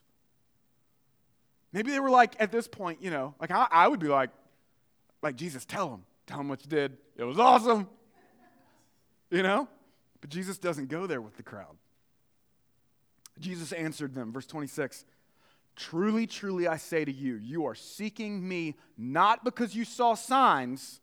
[1.72, 4.30] Maybe they were like, at this point, you know, like I, I would be like,
[5.22, 6.04] like, Jesus, tell him.
[6.26, 6.96] Tell him what you did.
[7.16, 7.88] It was awesome.
[9.30, 9.68] You know?
[10.20, 11.76] But Jesus doesn't go there with the crowd.
[13.40, 15.04] Jesus answered them, verse 26
[15.76, 21.00] Truly, truly, I say to you, you are seeking me not because you saw signs,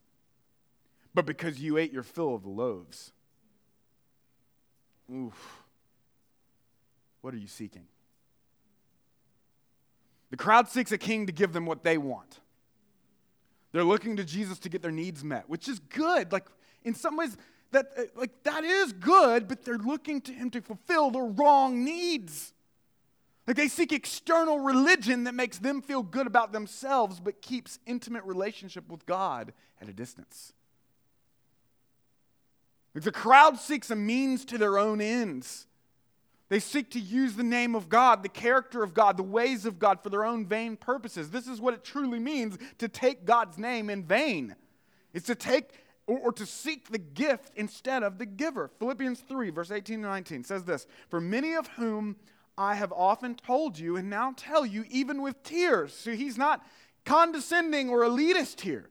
[1.14, 3.12] but because you ate your fill of the loaves.
[5.14, 5.64] Oof.
[7.22, 7.86] What are you seeking?
[10.30, 12.40] The crowd seeks a king to give them what they want.
[13.74, 16.32] They're looking to Jesus to get their needs met, which is good.
[16.32, 16.48] Like
[16.84, 17.38] in some ways
[17.72, 21.84] that uh, like that is good, but they're looking to him to fulfill the wrong
[21.84, 22.54] needs.
[23.48, 28.24] Like they seek external religion that makes them feel good about themselves but keeps intimate
[28.24, 30.54] relationship with God at a distance.
[32.94, 35.68] The crowd seeks a means to their own ends.
[36.50, 39.80] They seek to use the name of God, the character of God, the ways of
[39.80, 41.30] God for their own vain purposes.
[41.30, 44.56] This is what it truly means to take God's name in vain.
[45.14, 45.70] It's to take
[46.08, 48.70] or, or, to seek the gift instead of the giver.
[48.80, 52.18] Philippians 3, verse 18 and 19 says this For many of whom
[52.58, 55.94] I have often told you and now tell you, even with tears.
[55.94, 56.66] So he's not
[57.06, 58.91] condescending or elitist here.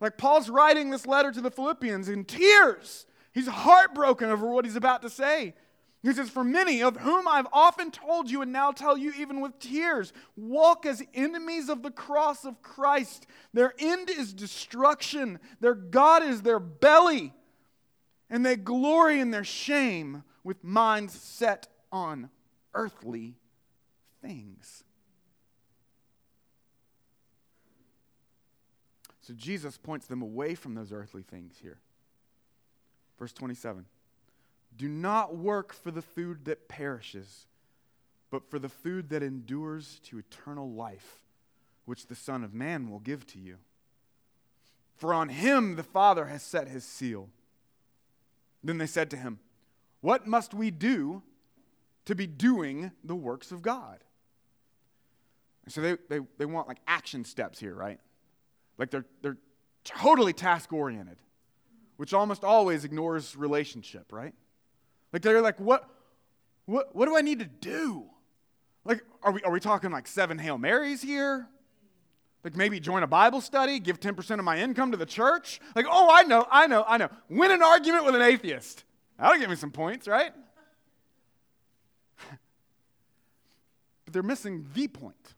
[0.00, 3.06] Like Paul's writing this letter to the Philippians in tears.
[3.32, 5.54] He's heartbroken over what he's about to say.
[6.02, 9.40] He says, For many of whom I've often told you and now tell you even
[9.40, 13.26] with tears, walk as enemies of the cross of Christ.
[13.52, 17.34] Their end is destruction, their God is their belly,
[18.30, 22.30] and they glory in their shame with minds set on
[22.72, 23.36] earthly
[24.22, 24.84] things.
[29.20, 31.78] So Jesus points them away from those earthly things here.
[33.18, 33.84] Verse 27
[34.76, 37.46] Do not work for the food that perishes,
[38.30, 41.20] but for the food that endures to eternal life,
[41.84, 43.58] which the Son of Man will give to you.
[44.96, 47.28] For on him the Father has set his seal.
[48.62, 49.38] Then they said to him,
[50.00, 51.22] What must we do
[52.06, 53.98] to be doing the works of God?
[55.68, 58.00] So they, they, they want like action steps here, right?
[58.80, 59.36] Like they're, they're
[59.84, 61.18] totally task oriented,
[61.98, 64.34] which almost always ignores relationship, right?
[65.12, 65.86] Like they're like, what,
[66.64, 68.06] what, what do I need to do?
[68.86, 71.46] Like, are we, are we talking like seven Hail Marys here?
[72.42, 75.60] Like maybe join a Bible study, give 10% of my income to the church?
[75.76, 77.10] Like, oh, I know, I know, I know.
[77.28, 78.84] Win an argument with an atheist.
[79.18, 80.32] That'll give me some points, right?
[84.06, 85.34] but they're missing the point.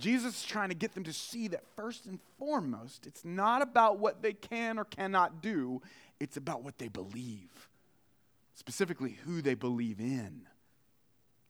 [0.00, 3.98] Jesus is trying to get them to see that first and foremost, it's not about
[3.98, 5.82] what they can or cannot do,
[6.18, 7.68] it's about what they believe.
[8.54, 10.42] Specifically, who they believe in.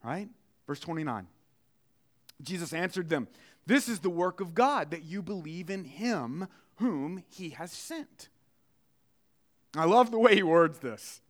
[0.04, 0.28] Right?
[0.66, 1.26] Verse 29.
[2.42, 3.28] Jesus answered them,
[3.66, 8.28] This is the work of God, that you believe in him whom he has sent.
[9.76, 11.20] I love the way he words this.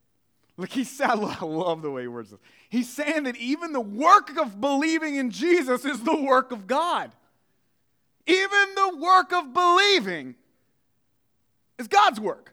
[0.60, 2.40] Like he said, I love the way he words this.
[2.68, 7.10] He's saying that even the work of believing in Jesus is the work of God.
[8.26, 10.34] Even the work of believing
[11.78, 12.52] is God's work.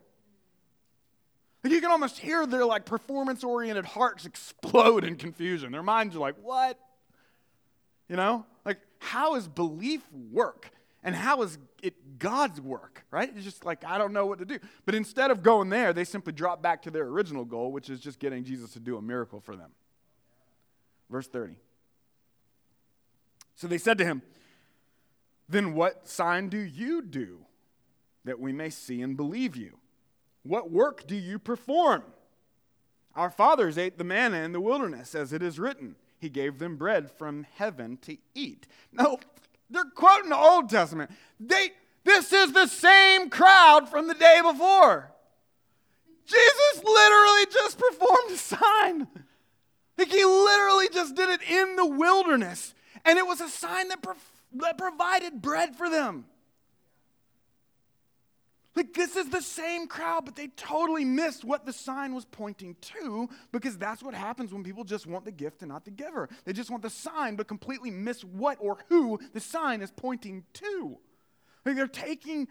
[1.64, 5.74] Like you can almost hear their like performance oriented hearts explode in confusion.
[5.74, 6.80] Their minds are like, what?
[8.08, 8.45] You know?
[8.64, 10.01] Like, how is belief
[10.32, 10.72] work?
[11.04, 13.32] And how is it God's work, right?
[13.34, 14.60] It's just like, I don't know what to do.
[14.86, 18.00] But instead of going there, they simply drop back to their original goal, which is
[18.00, 19.72] just getting Jesus to do a miracle for them.
[21.10, 21.56] Verse 30.
[23.56, 24.22] So they said to him,
[25.48, 27.39] Then what sign do you do
[28.26, 29.78] that we may see and believe you?
[30.43, 32.04] What work do you perform?
[33.16, 36.76] Our fathers ate the manna in the wilderness, as it is written he gave them
[36.78, 38.68] bread from heaven to eat.
[38.91, 39.20] No,
[39.70, 41.11] they're quoting the Old Testament.
[41.39, 41.72] They,
[42.03, 45.11] this is the same crowd from the day before.
[46.26, 49.07] Jesus literally just performed a sign.
[49.97, 52.74] Like he literally just did it in the wilderness.
[53.05, 54.05] And it was a sign that,
[54.53, 56.26] that provided bread for them.
[58.78, 62.76] Like, this is the same crowd, but they totally missed what the sign was pointing
[62.82, 66.30] to because that's what happens when people just want the gift and not the giver.
[66.46, 70.44] They just want the sign, but completely miss what or who the sign is pointing
[70.54, 70.96] to.
[71.66, 72.50] Like, they're taking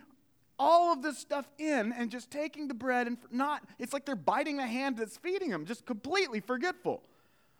[0.59, 4.17] all of this stuff in and just taking the bread and not, it's like they're
[4.17, 7.05] biting the hand that's feeding them, just completely forgetful.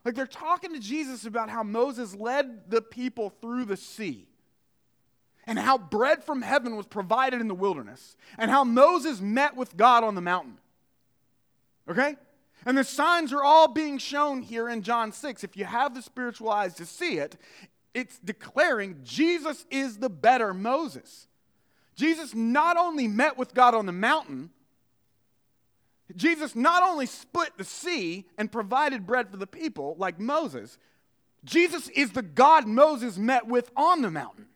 [0.05, 4.27] Like, they're talking to Jesus about how Moses led the people through the sea
[5.47, 9.77] and how bread from heaven was provided in the wilderness, and how Moses met with
[9.77, 10.59] God on the mountain.
[11.89, 12.17] Okay?
[12.65, 15.45] And the signs are all being shown here in John 6.
[15.45, 17.37] If you have the spiritual eyes to see it,
[17.95, 21.29] it's declaring Jesus is the better Moses.
[21.95, 24.51] Jesus not only met with God on the mountain,
[26.15, 30.77] Jesus not only split the sea and provided bread for the people like Moses,
[31.45, 34.47] Jesus is the God Moses met with on the mountain.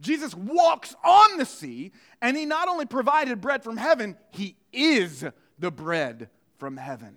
[0.00, 5.24] Jesus walks on the sea, and he not only provided bread from heaven, he is
[5.58, 6.28] the bread
[6.58, 7.16] from heaven.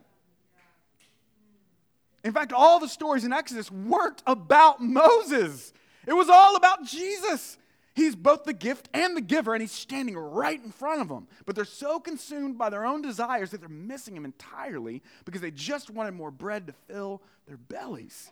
[2.23, 5.73] In fact, all the stories in Exodus weren't about Moses,
[6.07, 7.57] it was all about Jesus.
[7.95, 11.27] He's both the gift and the giver, and he's standing right in front of them.
[11.45, 15.51] But they're so consumed by their own desires that they're missing him entirely because they
[15.51, 18.31] just wanted more bread to fill their bellies.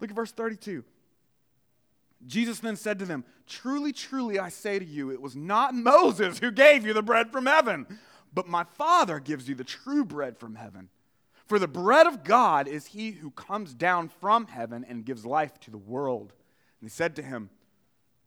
[0.00, 0.82] Look at verse 32.
[2.26, 6.38] Jesus then said to them, Truly, truly, I say to you, it was not Moses
[6.38, 7.86] who gave you the bread from heaven,
[8.32, 10.88] but my Father gives you the true bread from heaven.
[11.46, 15.58] For the bread of God is he who comes down from heaven and gives life
[15.60, 16.32] to the world.
[16.80, 17.50] And he said to him,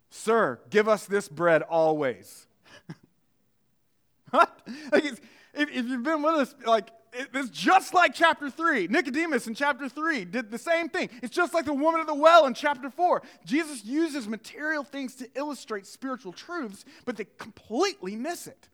[0.09, 2.45] Sir, give us this bread always.
[4.29, 4.61] what?
[4.91, 5.19] Like if,
[5.53, 6.89] if you've been with us, like,
[7.33, 8.87] it's just like chapter 3.
[8.87, 11.09] Nicodemus in chapter 3 did the same thing.
[11.21, 13.21] It's just like the woman at the well in chapter 4.
[13.45, 18.69] Jesus uses material things to illustrate spiritual truths, but they completely miss it.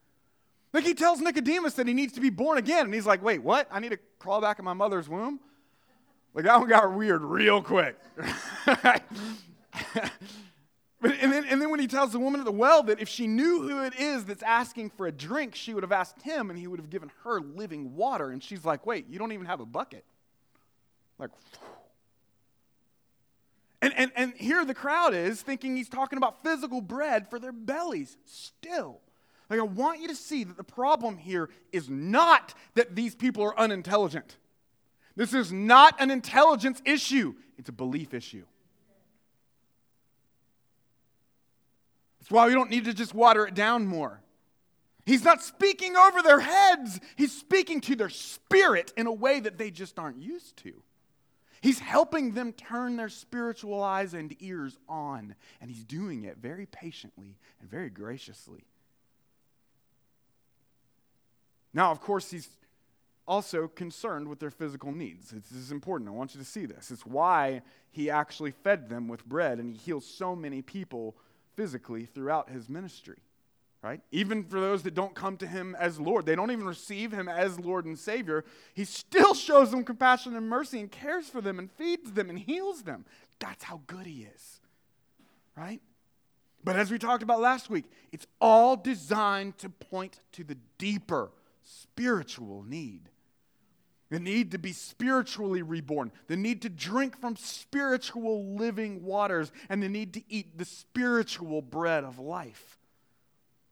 [0.72, 3.42] Like he tells Nicodemus that he needs to be born again, and he's like, wait,
[3.42, 3.68] what?
[3.70, 5.38] I need to crawl back in my mother's womb?
[6.34, 7.96] Like that one got weird real quick.
[11.02, 13.08] But, and, then, and then when he tells the woman at the well that if
[13.08, 16.48] she knew who it is that's asking for a drink, she would have asked him
[16.48, 18.30] and he would have given her living water.
[18.30, 20.04] And she's like, wait, you don't even have a bucket.
[21.18, 21.30] Like,
[23.82, 27.52] and, and, and here the crowd is thinking he's talking about physical bread for their
[27.52, 29.00] bellies still.
[29.50, 33.42] Like, I want you to see that the problem here is not that these people
[33.42, 34.36] are unintelligent.
[35.16, 38.44] This is not an intelligence issue, it's a belief issue.
[42.22, 44.20] That's why we don't need to just water it down more.
[45.04, 49.58] He's not speaking over their heads, he's speaking to their spirit in a way that
[49.58, 50.72] they just aren't used to.
[51.60, 56.66] He's helping them turn their spiritual eyes and ears on, and he's doing it very
[56.66, 58.62] patiently and very graciously.
[61.74, 62.48] Now, of course, he's
[63.26, 65.30] also concerned with their physical needs.
[65.30, 66.08] This is important.
[66.08, 66.92] I want you to see this.
[66.92, 71.16] It's why he actually fed them with bread and he heals so many people
[71.54, 73.18] physically throughout his ministry,
[73.82, 74.00] right?
[74.10, 77.28] Even for those that don't come to him as Lord, they don't even receive him
[77.28, 78.44] as Lord and Savior,
[78.74, 82.38] he still shows them compassion and mercy and cares for them and feeds them and
[82.38, 83.04] heals them.
[83.38, 84.60] That's how good he is,
[85.56, 85.80] right?
[86.64, 91.30] But as we talked about last week, it's all designed to point to the deeper
[91.62, 93.08] spiritual need.
[94.12, 99.82] The need to be spiritually reborn, the need to drink from spiritual living waters, and
[99.82, 102.76] the need to eat the spiritual bread of life.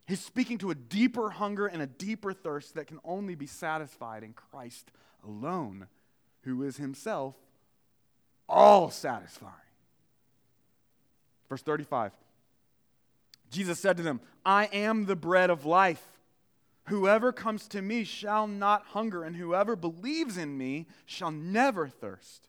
[0.06, 4.22] He's speaking to a deeper hunger and a deeper thirst that can only be satisfied
[4.22, 4.90] in Christ
[5.22, 5.88] alone,
[6.44, 7.34] who is himself
[8.48, 9.52] all satisfying.
[11.50, 12.12] Verse 35
[13.50, 16.02] Jesus said to them, I am the bread of life.
[16.84, 22.48] Whoever comes to me shall not hunger, and whoever believes in me shall never thirst.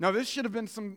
[0.00, 0.96] Now, this should have been some,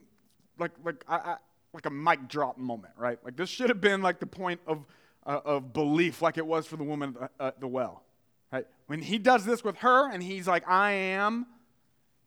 [0.57, 1.35] like, like, I, I,
[1.73, 3.19] like a mic drop moment, right?
[3.23, 4.85] Like, this should have been like the point of,
[5.25, 8.03] uh, of belief, like it was for the woman at the, the well,
[8.51, 8.65] right?
[8.87, 11.45] When he does this with her, and he's like, I am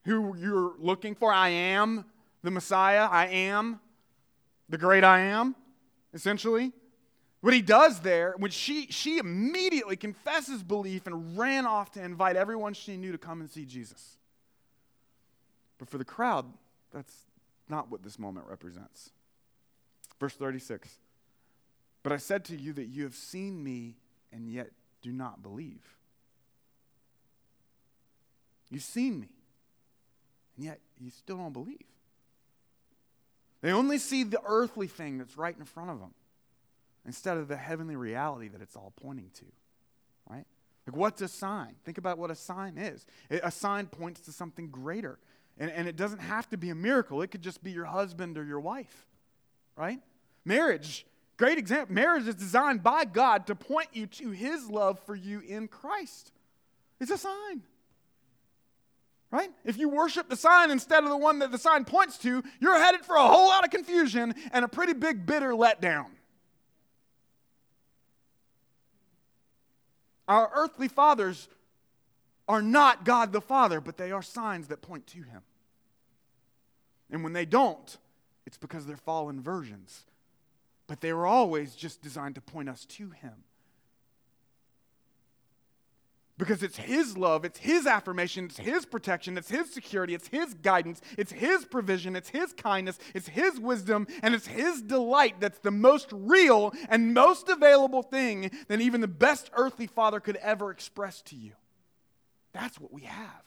[0.04, 2.04] who you're looking for, I am
[2.42, 3.80] the Messiah, I am
[4.68, 5.54] the great I am,
[6.12, 6.72] essentially.
[7.44, 12.36] What he does there, when she, she immediately confesses belief and ran off to invite
[12.36, 14.16] everyone she knew to come and see Jesus.
[15.76, 16.46] But for the crowd,
[16.90, 17.14] that's
[17.68, 19.10] not what this moment represents.
[20.18, 20.88] Verse 36
[22.02, 23.96] But I said to you that you have seen me
[24.32, 24.70] and yet
[25.02, 25.84] do not believe.
[28.70, 29.28] You've seen me,
[30.56, 31.84] and yet you still don't believe.
[33.60, 36.14] They only see the earthly thing that's right in front of them
[37.06, 39.44] instead of the heavenly reality that it's all pointing to,
[40.28, 40.44] right?
[40.86, 41.74] Like, what's a sign?
[41.84, 43.06] Think about what a sign is.
[43.30, 45.18] a sign points to something greater.
[45.58, 48.36] And, and it doesn't have to be a miracle, it could just be your husband
[48.36, 49.06] or your wife,
[49.76, 50.00] right?
[50.44, 51.94] Marriage, great example.
[51.94, 56.32] Marriage is designed by God to point you to his love for you in Christ.
[57.00, 57.62] It's a sign.
[59.30, 59.50] Right?
[59.64, 62.78] If you worship the sign instead of the one that the sign points to, you're
[62.78, 66.06] headed for a whole lot of confusion and a pretty big bitter letdown.
[70.28, 71.48] Our earthly fathers
[72.48, 75.42] are not God the Father, but they are signs that point to Him.
[77.10, 77.96] And when they don't,
[78.46, 80.04] it's because they're fallen versions.
[80.86, 83.44] But they were always just designed to point us to Him.
[86.36, 90.54] Because it's His love, it's His affirmation, it's His protection, it's His security, it's His
[90.54, 95.60] guidance, it's His provision, it's His kindness, it's His wisdom, and it's His delight that's
[95.60, 100.72] the most real and most available thing that even the best earthly father could ever
[100.72, 101.52] express to you.
[102.52, 103.42] That's what we have.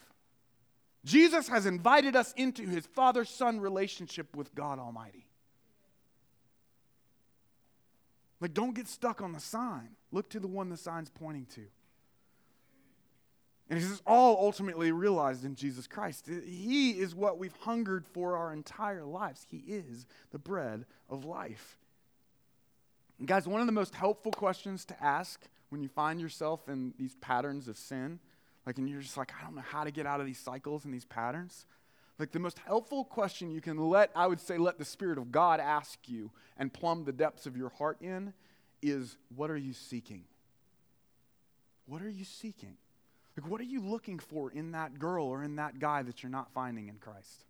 [1.03, 5.27] Jesus has invited us into His father son relationship with God Almighty.
[8.39, 9.89] Like, don't get stuck on the sign.
[10.11, 11.65] Look to the one the sign's pointing to.
[13.69, 16.27] And this is all ultimately realized in Jesus Christ.
[16.27, 19.45] He is what we've hungered for our entire lives.
[19.49, 21.77] He is the bread of life.
[23.19, 26.93] And guys, one of the most helpful questions to ask when you find yourself in
[26.97, 28.19] these patterns of sin,
[28.65, 30.85] like, and you're just like, I don't know how to get out of these cycles
[30.85, 31.65] and these patterns.
[32.19, 35.31] Like, the most helpful question you can let, I would say, let the Spirit of
[35.31, 38.33] God ask you and plumb the depths of your heart in
[38.81, 40.23] is what are you seeking?
[41.85, 42.77] What are you seeking?
[43.37, 46.31] Like, what are you looking for in that girl or in that guy that you're
[46.31, 47.45] not finding in Christ?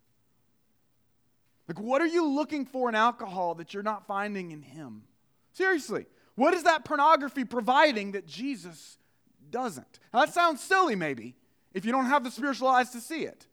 [1.66, 5.02] Like, what are you looking for in alcohol that you're not finding in Him?
[5.52, 8.98] Seriously, what is that pornography providing that Jesus
[9.50, 9.98] doesn't?
[10.12, 11.34] Now, that sounds silly, maybe,
[11.72, 13.46] if you don't have the spiritual eyes to see it.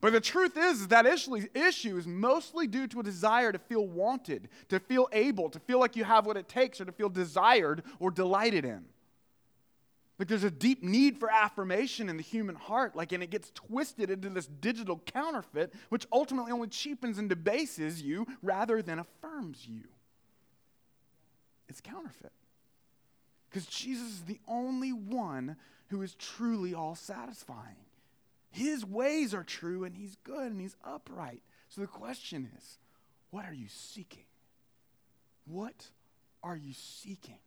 [0.00, 3.86] But the truth is, is that issue is mostly due to a desire to feel
[3.86, 7.08] wanted, to feel able, to feel like you have what it takes, or to feel
[7.08, 8.84] desired or delighted in.
[10.18, 13.52] Like there's a deep need for affirmation in the human heart, like, and it gets
[13.54, 19.64] twisted into this digital counterfeit, which ultimately only cheapens and debases you rather than affirms
[19.66, 19.84] you.
[21.68, 22.32] It's counterfeit.
[23.48, 25.56] Because Jesus is the only one
[25.88, 27.76] who is truly all satisfying.
[28.50, 31.42] His ways are true, and he's good, and he's upright.
[31.68, 32.78] So the question is
[33.30, 34.24] what are you seeking?
[35.46, 35.90] What
[36.42, 37.38] are you seeking?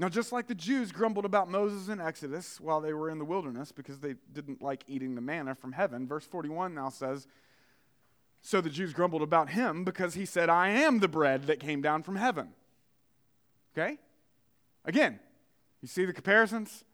[0.00, 3.24] Now, just like the Jews grumbled about Moses in Exodus while they were in the
[3.24, 7.26] wilderness because they didn't like eating the manna from heaven, verse 41 now says,
[8.40, 11.82] So the Jews grumbled about him because he said, I am the bread that came
[11.82, 12.50] down from heaven.
[13.76, 13.98] Okay?
[14.84, 15.18] Again,
[15.82, 16.84] you see the comparisons?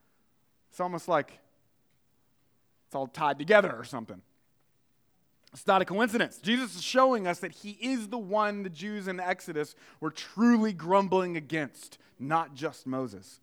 [0.71, 1.39] It's almost like
[2.87, 4.23] it's all tied together or something.
[5.55, 6.39] It's not a coincidence.
[6.39, 10.73] Jesus is showing us that he is the one the Jews in Exodus were truly
[10.73, 13.41] grumbling against not just Moses.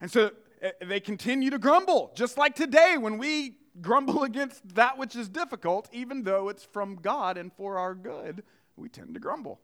[0.00, 0.30] And so
[0.62, 5.28] eh, they continue to grumble, just like today when we grumble against that which is
[5.28, 8.42] difficult, even though it's from God and for our good,
[8.76, 9.60] we tend to grumble.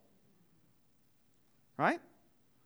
[1.79, 2.01] Right?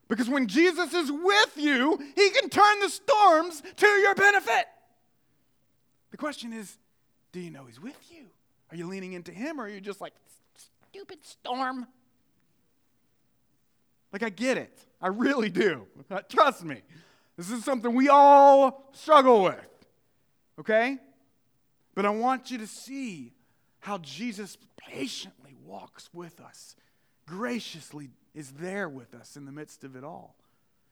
[0.09, 4.67] Because when Jesus is with you, he can turn the storms to your benefit.
[6.11, 6.79] The question is
[7.31, 8.27] do you know He's with you?
[8.71, 10.15] Are you leaning into Him or are you just like,
[10.91, 11.87] stupid storm?
[14.13, 14.79] Like, I get it.
[15.01, 15.87] I really do.
[16.29, 16.83] Trust me.
[17.37, 19.69] This is something we all struggle with.
[20.59, 20.99] Okay?
[21.95, 23.33] But I want you to see
[23.81, 26.75] how Jesus patiently walks with us,
[27.27, 30.37] graciously is there with us in the midst of it all.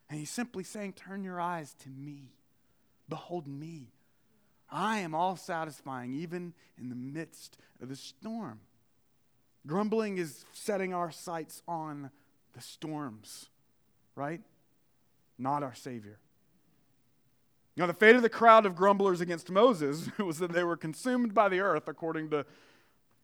[0.08, 2.32] And he's simply saying, Turn your eyes to me.
[3.08, 3.92] Behold me.
[4.70, 8.60] I am all satisfying, even in the midst of the storm.
[9.66, 12.10] Grumbling is setting our sights on
[12.54, 13.46] the storms,
[14.14, 14.40] right?
[15.38, 16.18] Not our Savior.
[17.76, 21.34] Now, the fate of the crowd of grumblers against Moses was that they were consumed
[21.34, 22.46] by the earth, according to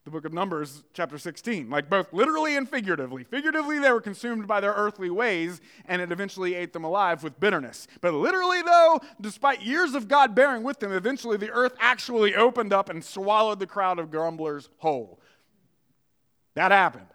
[0.05, 1.71] the book of Numbers, chapter 16.
[1.71, 3.25] Like both literally and figuratively.
[3.25, 7.39] Figuratively, they were consumed by their earthly ways, and it eventually ate them alive with
[7.39, 7.87] bitterness.
[8.01, 12.73] But literally, though, despite years of God bearing with them, eventually the earth actually opened
[12.73, 15.21] up and swallowed the crowd of grumblers whole.
[16.55, 17.07] That happened.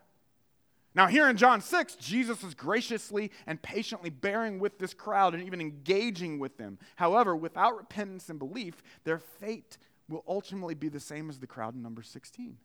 [0.95, 5.43] Now, here in John 6, Jesus is graciously and patiently bearing with this crowd and
[5.43, 6.79] even engaging with them.
[6.95, 9.77] However, without repentance and belief, their fate
[10.09, 12.57] will ultimately be the same as the crowd in number 16.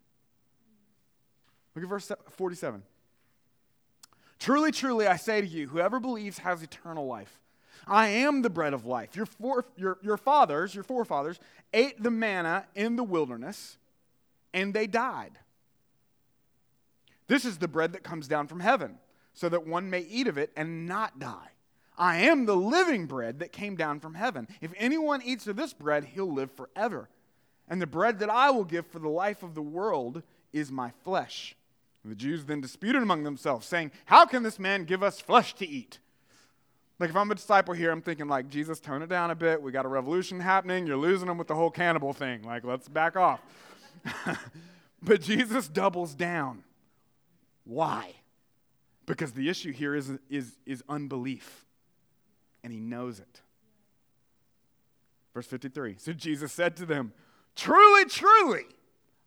[1.74, 2.82] Look at verse 47.
[4.38, 7.38] Truly, truly, I say to you, whoever believes has eternal life.
[7.86, 9.16] I am the bread of life.
[9.16, 11.40] Your, for, your, your fathers, your forefathers,
[11.72, 13.78] ate the manna in the wilderness,
[14.52, 15.38] and they died.
[17.28, 18.98] This is the bread that comes down from heaven,
[19.32, 21.48] so that one may eat of it and not die.
[21.96, 24.48] I am the living bread that came down from heaven.
[24.60, 27.08] If anyone eats of this bread, he'll live forever.
[27.68, 30.90] And the bread that I will give for the life of the world is my
[31.04, 31.54] flesh.
[32.02, 35.54] And the Jews then disputed among themselves, saying, How can this man give us flesh
[35.54, 36.00] to eat?
[36.98, 39.60] Like, if I'm a disciple here, I'm thinking, like, Jesus, tone it down a bit.
[39.60, 40.86] We got a revolution happening.
[40.86, 42.42] You're losing them with the whole cannibal thing.
[42.42, 43.40] Like, let's back off.
[45.02, 46.62] but Jesus doubles down.
[47.64, 48.12] Why?
[49.06, 51.64] Because the issue here is, is, is unbelief,
[52.62, 53.40] and he knows it.
[55.34, 57.12] Verse 53 So Jesus said to them,
[57.56, 58.64] Truly, truly,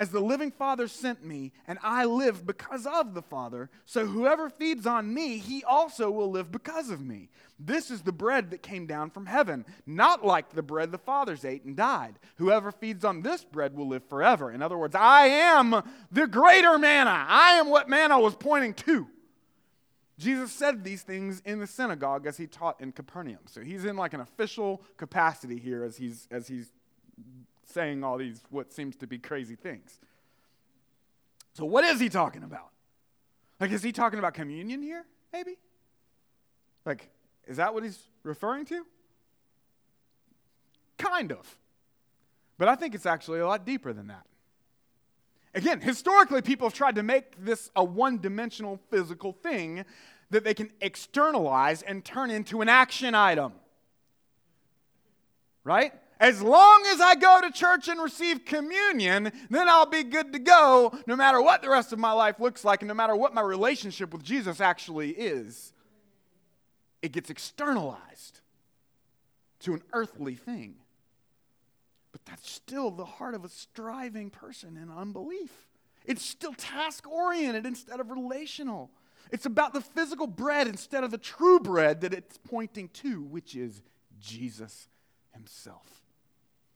[0.00, 4.50] As the living Father sent me, and I live because of the Father, so whoever
[4.50, 7.28] feeds on me, he also will live because of me.
[7.60, 11.44] This is the bread that came down from heaven, not like the bread the fathers
[11.44, 12.18] ate and died.
[12.36, 14.50] Whoever feeds on this bread will live forever.
[14.50, 15.80] In other words, I am
[16.10, 17.24] the greater manna.
[17.28, 19.06] I am what manna was pointing to.
[20.18, 23.46] Jesus said these things in the synagogue as he taught in Capernaum.
[23.46, 26.72] So he's in like an official capacity here as he's, as he's
[27.68, 29.98] saying all these, what seems to be crazy things.
[31.54, 32.70] So, what is he talking about?
[33.60, 35.56] Like, is he talking about communion here, maybe?
[36.84, 37.10] Like,
[37.46, 38.84] is that what he's referring to?
[40.98, 41.58] Kind of.
[42.58, 44.26] But I think it's actually a lot deeper than that.
[45.54, 49.84] Again, historically, people have tried to make this a one dimensional physical thing
[50.30, 53.52] that they can externalize and turn into an action item.
[55.62, 55.92] Right?
[56.20, 60.38] As long as I go to church and receive communion, then I'll be good to
[60.38, 63.34] go no matter what the rest of my life looks like and no matter what
[63.34, 65.72] my relationship with Jesus actually is.
[67.02, 68.40] It gets externalized
[69.60, 70.76] to an earthly thing.
[72.12, 75.50] But that's still the heart of a striving person in unbelief.
[76.04, 78.90] It's still task oriented instead of relational.
[79.32, 83.56] It's about the physical bread instead of the true bread that it's pointing to, which
[83.56, 83.82] is
[84.20, 84.88] Jesus
[85.32, 86.03] himself.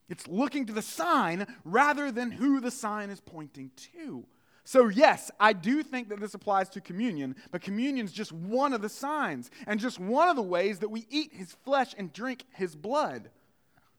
[0.09, 4.25] It's looking to the sign rather than who the sign is pointing to.
[4.63, 8.73] So, yes, I do think that this applies to communion, but communion is just one
[8.73, 12.13] of the signs and just one of the ways that we eat his flesh and
[12.13, 13.29] drink his blood.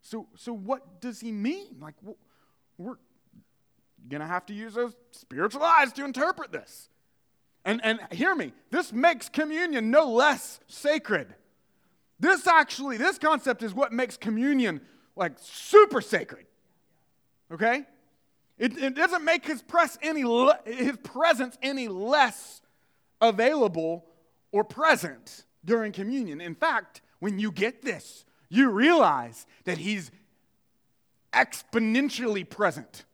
[0.02, 1.76] So, so what does he mean?
[1.80, 1.94] Like,
[2.78, 2.98] we're
[4.08, 6.88] going to have to use those spiritual eyes to interpret this.
[7.64, 11.34] And, and hear me, this makes communion no less sacred.
[12.18, 14.80] This actually, this concept is what makes communion
[15.20, 16.46] like super sacred.
[17.52, 17.84] Okay?
[18.58, 22.62] It, it doesn't make his, press any le- his presence any less
[23.20, 24.06] available
[24.50, 26.40] or present during communion.
[26.40, 30.10] In fact, when you get this, you realize that he's
[31.32, 33.04] exponentially present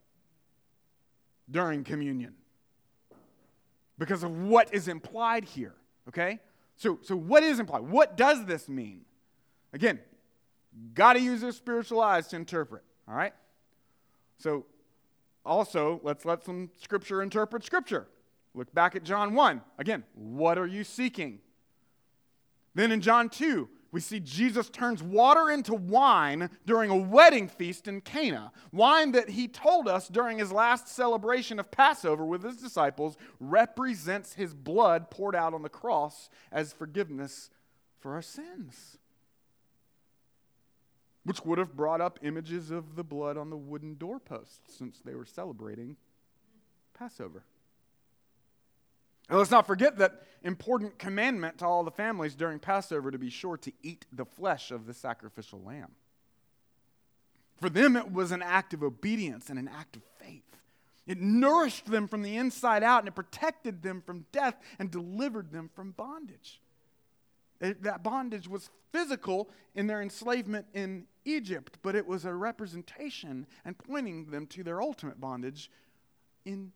[1.51, 2.35] during communion.
[3.99, 5.75] because of what is implied here,
[6.09, 6.39] okay?
[6.77, 7.83] So, so what is implied?
[7.83, 9.05] What does this mean?
[9.73, 10.01] Again,
[10.95, 13.33] got to use your spiritual eyes to interpret, all right?
[14.39, 14.67] So,
[15.45, 18.09] also, let's let some scripture interpret scripture.
[18.55, 19.61] Look back at John 1.
[19.79, 21.41] Again, what are you seeking?
[22.75, 27.89] Then in John 2, we see Jesus turns water into wine during a wedding feast
[27.89, 28.53] in Cana.
[28.73, 34.35] Wine that he told us during his last celebration of Passover with his disciples represents
[34.35, 37.49] his blood poured out on the cross as forgiveness
[37.99, 38.99] for our sins.
[41.27, 45.15] Which would have brought up images of the blood on the wooden doorposts since they
[45.15, 45.97] were celebrating
[46.95, 47.43] Passover.
[49.29, 53.29] And let's not forget that important commandment to all the families during Passover to be
[53.29, 55.97] sure to eat the flesh of the sacrificial lamb.
[57.61, 60.45] For them, it was an act of obedience and an act of faith.
[61.09, 65.51] It nourished them from the inside out and it protected them from death and delivered
[65.51, 66.61] them from bondage.
[67.61, 73.47] It, that bondage was physical in their enslavement in Egypt, but it was a representation
[73.65, 75.71] and pointing them to their ultimate bondage
[76.45, 76.73] in,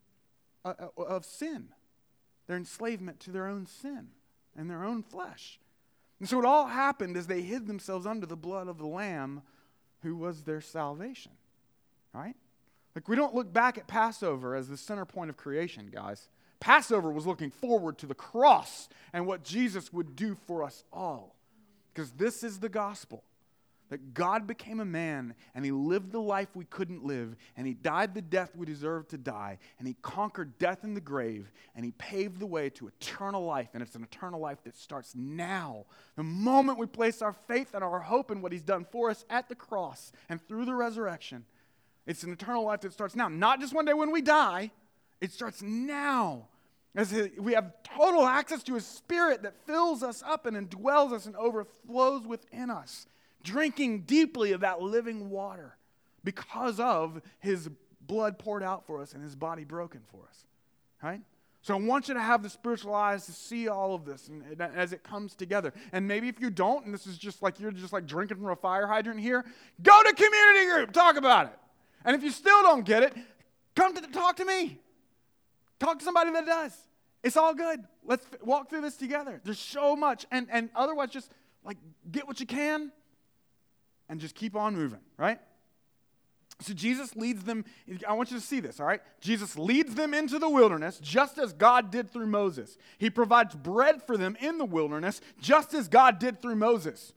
[0.65, 1.69] uh, uh of sin
[2.51, 4.09] their enslavement to their own sin
[4.57, 5.57] and their own flesh.
[6.19, 9.41] And so it all happened as they hid themselves under the blood of the Lamb
[10.01, 11.31] who was their salvation.
[12.13, 12.35] Right?
[12.93, 16.27] Like, we don't look back at Passover as the center point of creation, guys.
[16.61, 21.35] Passover was looking forward to the cross and what Jesus would do for us all.
[21.93, 23.23] Because this is the gospel
[23.89, 27.73] that God became a man and he lived the life we couldn't live and he
[27.73, 31.83] died the death we deserved to die and he conquered death in the grave and
[31.83, 35.85] he paved the way to eternal life and it's an eternal life that starts now.
[36.15, 39.25] The moment we place our faith and our hope in what he's done for us
[39.29, 41.43] at the cross and through the resurrection,
[42.07, 43.27] it's an eternal life that starts now.
[43.27, 44.71] Not just one day when we die,
[45.19, 46.47] it starts now.
[46.93, 51.25] As we have total access to his spirit that fills us up and indwells us
[51.25, 53.07] and overflows within us
[53.43, 55.77] drinking deeply of that living water
[56.23, 57.69] because of his
[58.01, 60.45] blood poured out for us and his body broken for us.
[61.01, 61.21] Right?
[61.63, 64.43] So I want you to have the spiritual eyes to see all of this and,
[64.43, 65.73] and, as it comes together.
[65.91, 68.49] And maybe if you don't, and this is just like you're just like drinking from
[68.49, 69.45] a fire hydrant here,
[69.81, 71.57] go to community group, talk about it.
[72.03, 73.13] And if you still don't get it,
[73.75, 74.79] come to talk to me.
[75.81, 76.77] Talk to somebody that does.
[77.23, 77.83] It's all good.
[78.05, 79.41] Let's walk through this together.
[79.43, 80.27] There's so much.
[80.29, 81.31] And, and otherwise, just
[81.65, 81.77] like
[82.11, 82.91] get what you can
[84.07, 85.39] and just keep on moving, right?
[86.59, 87.65] So Jesus leads them,
[88.07, 89.01] I want you to see this, all right?
[89.21, 92.77] Jesus leads them into the wilderness just as God did through Moses.
[92.99, 97.13] He provides bread for them in the wilderness just as God did through Moses.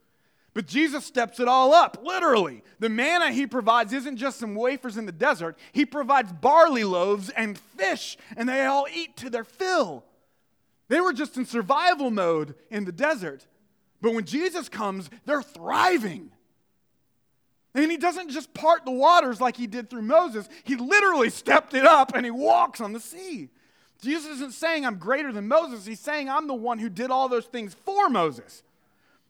[0.54, 2.62] But Jesus steps it all up, literally.
[2.78, 7.28] The manna he provides isn't just some wafers in the desert, he provides barley loaves
[7.30, 10.04] and fish, and they all eat to their fill.
[10.88, 13.46] They were just in survival mode in the desert.
[14.00, 16.30] But when Jesus comes, they're thriving.
[17.74, 21.74] And he doesn't just part the waters like he did through Moses, he literally stepped
[21.74, 23.48] it up and he walks on the sea.
[24.00, 27.28] Jesus isn't saying I'm greater than Moses, he's saying I'm the one who did all
[27.28, 28.62] those things for Moses.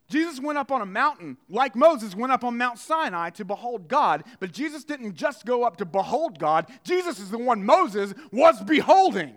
[0.09, 3.89] Jesus went up on a mountain like Moses went up on Mount Sinai to behold
[3.89, 6.67] God, but Jesus didn't just go up to behold God.
[6.85, 9.35] Jesus is the one Moses was beholding.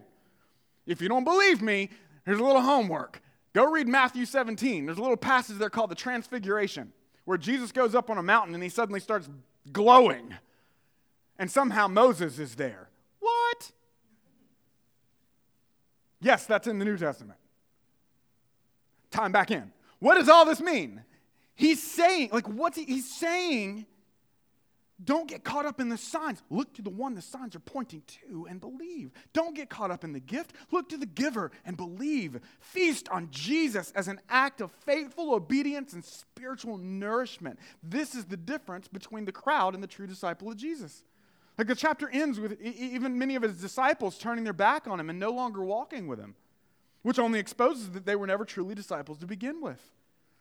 [0.86, 1.90] If you don't believe me,
[2.26, 3.22] here's a little homework.
[3.54, 4.86] Go read Matthew 17.
[4.86, 6.92] There's a little passage there called the Transfiguration
[7.26, 9.30] where Jesus goes up on a mountain and he suddenly starts
[9.72, 10.36] glowing.
[11.40, 12.90] And somehow Moses is there.
[13.20, 13.72] What?
[16.22, 17.40] Yes, that's in the New Testament.
[19.12, 19.72] Time back in.
[20.00, 21.04] What does all this mean?
[21.56, 23.86] He's saying, like, what's he, he's saying
[25.04, 26.42] don't get caught up in the signs.
[26.50, 29.12] Look to the one the signs are pointing to and believe.
[29.32, 30.54] Don't get caught up in the gift.
[30.72, 32.40] Look to the giver and believe.
[32.60, 37.60] Feast on Jesus as an act of faithful obedience and spiritual nourishment.
[37.84, 41.04] This is the difference between the crowd and the true disciple of Jesus.
[41.60, 45.12] Like the chapter ends with even many of his disciples turning their back on him
[45.12, 46.36] and no longer walking with him,
[47.08, 49.80] which only exposes that they were never truly disciples to begin with.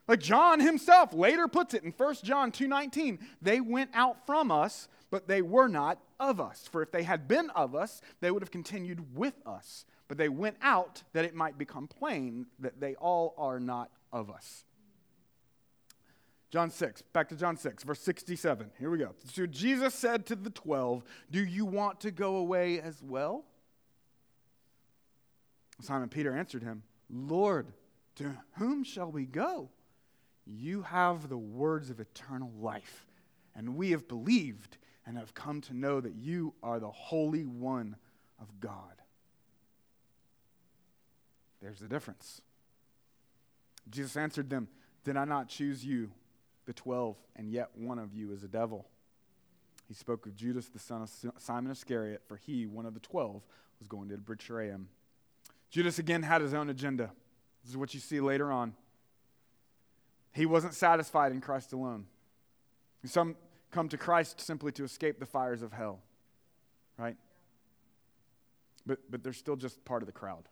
[0.08, 4.88] Like John himself later puts it in 1 John 2:19, they went out from us,
[5.08, 6.66] but they were not of us.
[6.66, 9.84] For if they had been of us, they would have continued with us.
[10.08, 14.28] But they went out that it might become plain that they all are not of
[14.28, 14.64] us.
[16.50, 18.72] John 6, back to John 6, verse 67.
[18.76, 19.14] Here we go.
[19.24, 23.44] So Jesus said to the 12, Do you want to go away as well?
[25.80, 27.72] Simon Peter answered him, Lord,
[28.16, 29.70] to whom shall we go?
[30.46, 33.06] You have the words of eternal life,
[33.54, 37.96] and we have believed and have come to know that you are the Holy One
[38.40, 39.02] of God.
[41.60, 42.40] There's the difference.
[43.90, 44.68] Jesus answered them,
[45.04, 46.10] Did I not choose you,
[46.64, 48.86] the twelve, and yet one of you is a devil?
[49.88, 53.42] He spoke of Judas, the son of Simon Iscariot, for he, one of the twelve,
[53.78, 54.88] was going to betray him.
[55.76, 57.10] Judas again had his own agenda.
[57.62, 58.72] This is what you see later on.
[60.32, 62.06] He wasn't satisfied in Christ alone.
[63.04, 63.36] Some
[63.72, 66.00] come to Christ simply to escape the fires of hell,
[66.96, 67.18] right?
[68.86, 70.48] But, but they're still just part of the crowd.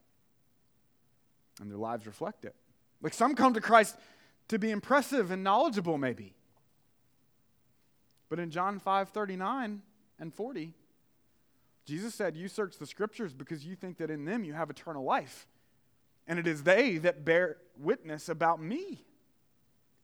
[1.58, 2.54] And their lives reflect it.
[3.00, 3.96] Like some come to Christ
[4.48, 6.34] to be impressive and knowledgeable, maybe.
[8.28, 9.80] But in John 5 39
[10.20, 10.74] and 40,
[11.84, 15.04] Jesus said, You search the scriptures because you think that in them you have eternal
[15.04, 15.46] life.
[16.26, 19.04] And it is they that bear witness about me.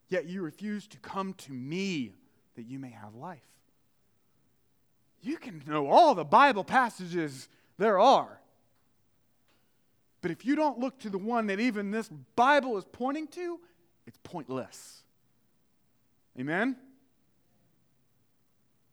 [0.09, 2.13] Yet you refuse to come to me
[2.57, 3.41] that you may have life.
[5.23, 8.41] You can know all the Bible passages there are.
[10.21, 13.61] But if you don't look to the one that even this Bible is pointing to,
[14.07, 15.03] it's pointless.
[16.39, 16.77] Amen?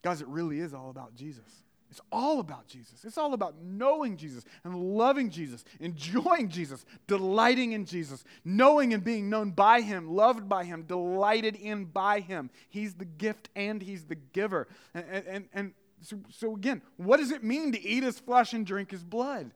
[0.02, 1.67] Guys, it really is all about Jesus.
[1.90, 3.06] It's all about Jesus.
[3.06, 9.04] It's all about knowing Jesus and loving Jesus, enjoying Jesus, delighting in Jesus, knowing and
[9.04, 12.50] being known by Him, loved by Him, delighted in by Him.
[12.70, 14.68] He's the gift and He's the giver.
[14.94, 18.66] And, and, and so, so, again, what does it mean to eat His flesh and
[18.66, 19.52] drink His blood?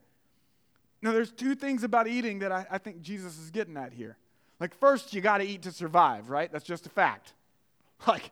[1.02, 4.18] Now, there's two things about eating that I, I think Jesus is getting at here.
[4.60, 6.52] Like, first, you got to eat to survive, right?
[6.52, 7.34] That's just a fact.
[8.08, 8.32] Like,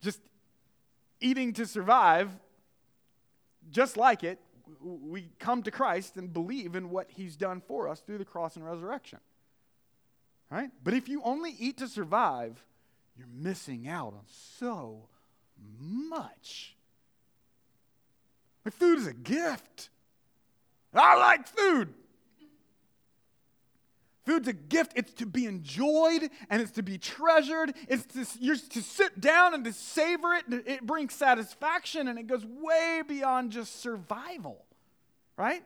[0.00, 0.20] just
[1.20, 2.30] eating to survive
[3.70, 4.38] just like it,
[4.82, 8.56] we come to Christ and believe in what he's done for us through the cross
[8.56, 9.20] and resurrection.
[10.50, 10.70] Right?
[10.82, 12.62] But if you only eat to survive,
[13.16, 15.08] you're missing out on so
[15.80, 16.76] much.
[18.64, 19.90] Like food is a gift.
[20.94, 21.94] I like food.
[24.26, 24.92] Food's a gift.
[24.96, 27.72] It's to be enjoyed and it's to be treasured.
[27.88, 30.44] It's to, you're to sit down and to savor it.
[30.66, 34.64] It brings satisfaction and it goes way beyond just survival,
[35.36, 35.62] right?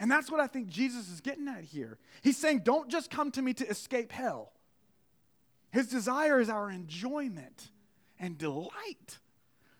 [0.00, 1.98] And that's what I think Jesus is getting at here.
[2.22, 4.52] He's saying, don't just come to me to escape hell.
[5.70, 7.70] His desire is our enjoyment
[8.18, 9.18] and delight.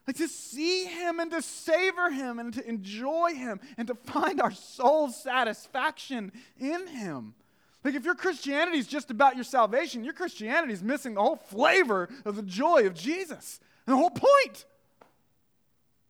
[0.06, 4.40] Like to see him and to savor him and to enjoy him and to find
[4.40, 7.34] our soul's satisfaction in him.
[7.82, 11.36] Like, if your Christianity is just about your salvation, your Christianity is missing the whole
[11.36, 13.58] flavor of the joy of Jesus.
[13.86, 14.66] And the whole point.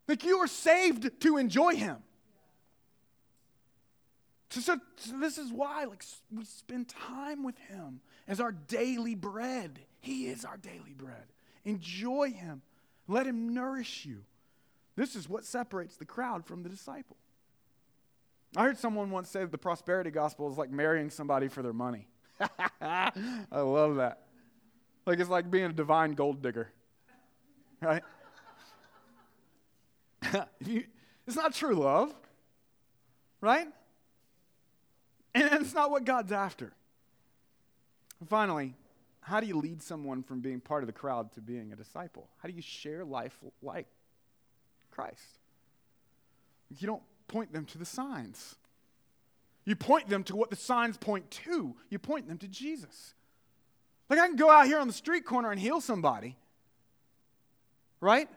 [0.07, 1.97] Like, you are saved to enjoy Him.
[4.51, 9.15] So, so, so, this is why like we spend time with him as our daily
[9.15, 9.79] bread.
[10.01, 11.23] He is our daily bread.
[11.63, 12.61] Enjoy him.
[13.07, 14.25] Let him nourish you.
[14.97, 17.15] This is what separates the crowd from the disciple.
[18.55, 22.07] I heard someone once say the prosperity gospel is like marrying somebody for their money.
[22.81, 23.11] I
[23.51, 24.23] love that.
[25.05, 26.69] Like it's like being a divine gold digger,
[27.81, 28.03] right?
[30.61, 32.13] it's not true love,
[33.39, 33.67] right?
[35.33, 36.73] And it's not what God's after.
[38.27, 38.75] Finally,
[39.21, 42.29] how do you lead someone from being part of the crowd to being a disciple?
[42.37, 43.87] How do you share life like
[44.91, 45.39] Christ?
[46.79, 48.55] You don't point them to the signs.
[49.63, 51.75] You point them to what the signs point to.
[51.89, 53.13] You point them to Jesus.
[54.09, 56.35] Like I can go out here on the street corner and heal somebody,
[58.01, 58.27] right?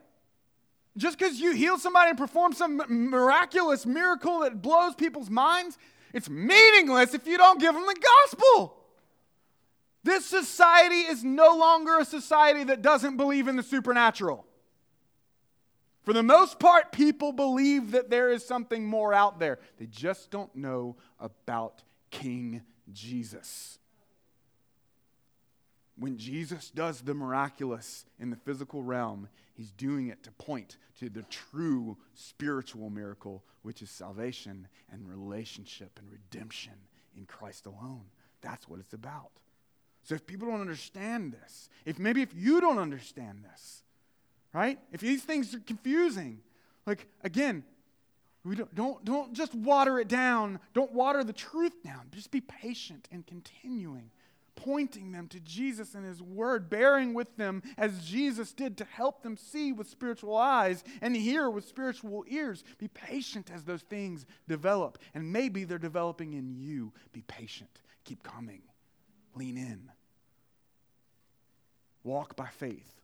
[0.97, 5.77] Just because you heal somebody and perform some miraculous miracle that blows people's minds,
[6.13, 8.77] it's meaningless if you don't give them the gospel.
[10.05, 14.47] This society is no longer a society that doesn't believe in the supernatural.
[16.05, 19.59] For the most part, people believe that there is something more out there.
[19.79, 23.79] They just don't know about King Jesus.
[25.97, 31.09] When Jesus does the miraculous in the physical realm, he's doing it to point to
[31.09, 36.75] the true spiritual miracle, which is salvation and relationship and redemption
[37.17, 38.05] in Christ alone.
[38.43, 39.31] That's what it's about.
[40.03, 43.84] So if people don't understand this, if maybe if you don't understand this,
[44.55, 44.79] right?
[44.93, 46.41] If these things are confusing,
[46.87, 47.65] like again,
[48.45, 50.61] we don't, don't, don't just water it down.
[50.75, 52.09] Don't water the truth down.
[52.15, 54.11] Just be patient and continuing,
[54.55, 59.23] pointing them to Jesus and His Word, bearing with them as Jesus did to help
[59.23, 62.65] them see with spiritual eyes and hear with spiritual ears.
[62.77, 64.99] Be patient as those things develop.
[65.15, 66.93] And maybe they're developing in you.
[67.13, 67.81] Be patient.
[68.05, 68.61] Keep coming.
[69.35, 69.91] Lean in.
[72.03, 73.01] Walk by faith.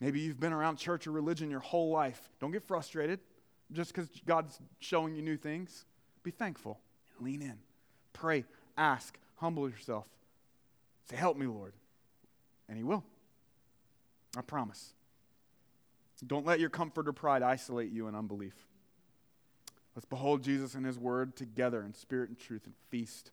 [0.00, 2.30] Maybe you've been around church or religion your whole life.
[2.40, 3.20] Don't get frustrated
[3.72, 5.84] just because God's showing you new things.
[6.22, 6.78] Be thankful
[7.16, 7.58] and lean in.
[8.12, 8.44] Pray,
[8.76, 10.06] ask, humble yourself.
[11.10, 11.72] Say, Help me, Lord.
[12.68, 13.04] And He will.
[14.36, 14.92] I promise.
[16.26, 18.54] Don't let your comfort or pride isolate you in unbelief.
[19.94, 23.30] Let's behold Jesus and His Word together in spirit and truth and feast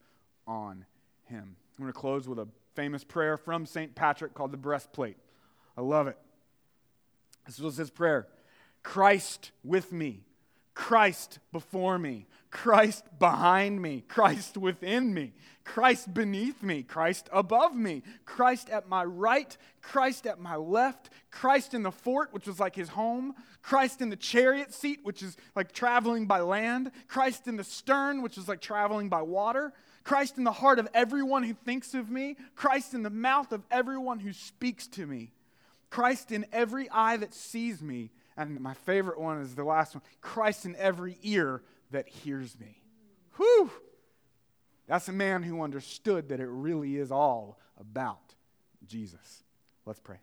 [0.47, 0.86] on
[1.26, 1.55] Him.
[1.78, 3.95] I'm going to close with a famous prayer from St.
[3.95, 5.18] Patrick called the breastplate.
[5.78, 6.18] I love it.
[7.46, 8.28] This was his prayer.
[8.84, 10.22] Christ with me,
[10.74, 15.34] Christ before me, Christ behind me, Christ within me,
[15.64, 21.74] Christ beneath me, Christ above me, Christ at my right, Christ at my left, Christ
[21.74, 25.36] in the fort, which was like his home, Christ in the chariot seat, which is
[25.56, 29.74] like traveling by land, Christ in the stern, which is like traveling by water,
[30.04, 33.66] Christ in the heart of everyone who thinks of me, Christ in the mouth of
[33.72, 35.32] everyone who speaks to me,
[35.89, 38.11] Christ in every eye that sees me.
[38.38, 42.81] And my favorite one is the last one Christ in every ear that hears me.
[43.38, 43.71] Whew!
[44.88, 48.36] That's a man who understood that it really is all about
[48.86, 49.43] Jesus.
[49.86, 50.19] Let's pray.